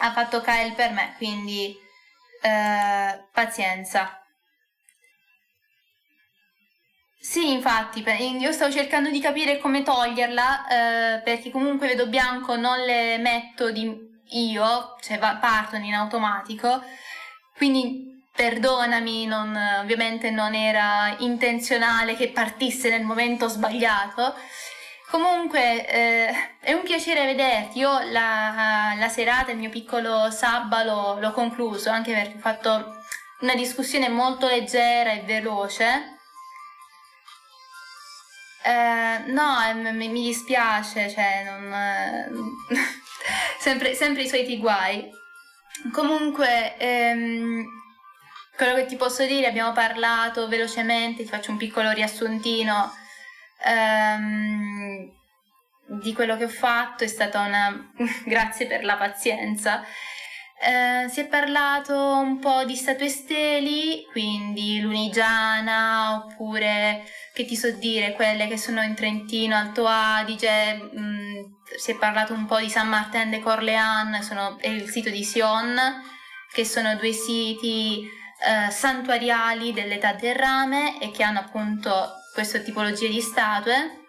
[0.00, 1.78] ha fatto Kyle per me, quindi
[2.42, 4.27] eh, pazienza.
[7.20, 8.04] Sì, infatti,
[8.38, 13.70] io stavo cercando di capire come toglierla, eh, perché comunque vedo bianco non le metto
[13.70, 13.92] di
[14.30, 16.82] io, cioè va, partono in automatico,
[17.56, 24.34] quindi perdonami, non, ovviamente non era intenzionale che partisse nel momento sbagliato.
[25.10, 31.32] Comunque eh, è un piacere vederti, io la, la serata, il mio piccolo sabba l'ho
[31.32, 32.96] concluso, anche perché ho fatto
[33.40, 36.17] una discussione molto leggera e veloce.
[38.62, 42.28] Eh, no, eh, mi, mi, dispiace, cioè, non, eh,
[43.60, 45.10] sempre, sempre, i soliti guai.
[45.92, 47.64] Comunque, ehm,
[48.56, 52.92] quello che ti posso dire, abbiamo parlato velocemente, ti faccio un piccolo riassuntino
[53.64, 55.10] ehm,
[56.00, 57.92] di quello che ho fatto, è stata una...
[58.26, 59.84] grazie per la pazienza.
[60.60, 67.70] Eh, si è parlato un po' di statue steli, quindi Lunigiana, oppure che ti so
[67.70, 71.44] dire, quelle che sono in Trentino, Alto Adige, mh, mm,
[71.76, 74.14] si è parlato un po' di San Martin de Corlean,
[74.58, 75.78] è il sito di Sion,
[76.52, 78.08] che sono due siti
[78.40, 84.06] eh, santuariali dell'età del rame e che hanno appunto questa tipologia di statue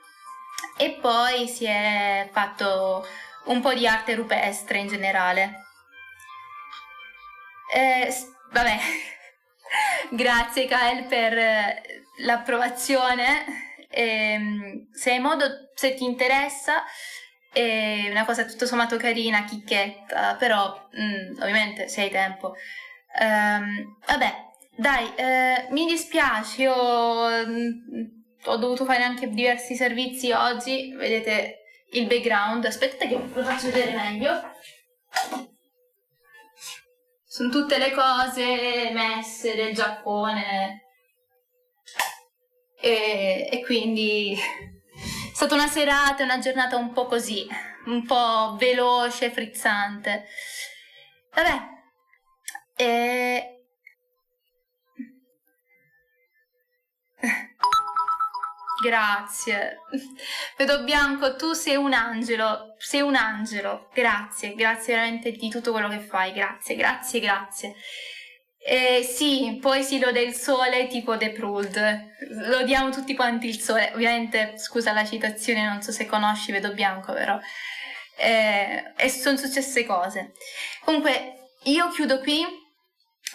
[0.77, 3.05] e poi si è fatto
[3.45, 5.68] un po' di arte rupestre in generale.
[7.73, 8.13] Eh,
[8.51, 8.77] vabbè,
[10.11, 11.83] grazie Kyle per eh,
[12.19, 13.45] l'approvazione.
[13.89, 16.83] Eh, se hai modo, se ti interessa,
[17.51, 22.55] è una cosa tutto sommato carina, chicchetta, però mh, mm, ovviamente se hai tempo
[23.17, 24.33] Um, vabbè,
[24.75, 28.03] dai, eh, mi dispiace, io mm,
[28.45, 31.63] ho dovuto fare anche diversi servizi oggi, vedete
[31.93, 34.41] il background, aspettate che ve lo faccio vedere meglio.
[37.39, 40.83] Sono tutte le cose messe del Giappone
[42.81, 47.47] e, e quindi è stata una serata, una giornata un po' così,
[47.85, 50.25] un po' veloce, frizzante.
[51.33, 51.61] Vabbè,
[52.75, 53.58] e...
[58.81, 59.79] Grazie.
[60.57, 63.89] Vedo Bianco, tu sei un angelo, sei un angelo.
[63.93, 66.31] Grazie, grazie veramente di tutto quello che fai.
[66.31, 67.75] Grazie, grazie, grazie.
[68.61, 72.07] Eh, sì, poi si lode il sole tipo The Prud.
[72.47, 73.91] Lodiamo tutti quanti il sole.
[73.93, 77.39] Ovviamente, scusa la citazione, non so se conosci Vedo Bianco, però.
[78.17, 80.33] Eh, e sono successe cose.
[80.83, 82.45] Comunque, io chiudo qui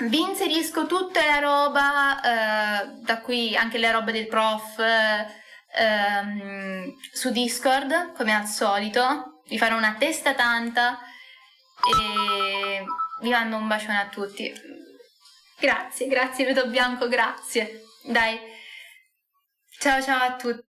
[0.01, 4.79] vi inserisco tutta la roba, eh, da qui anche la roba del prof,
[5.77, 9.43] ehm, su Discord, come al solito.
[9.47, 12.85] Vi farò una testa tanta e
[13.21, 14.53] vi mando un bacione a tutti.
[15.59, 17.85] Grazie, grazie Vedo Bianco, grazie.
[18.05, 18.39] Dai,
[19.79, 20.74] ciao ciao a tutti.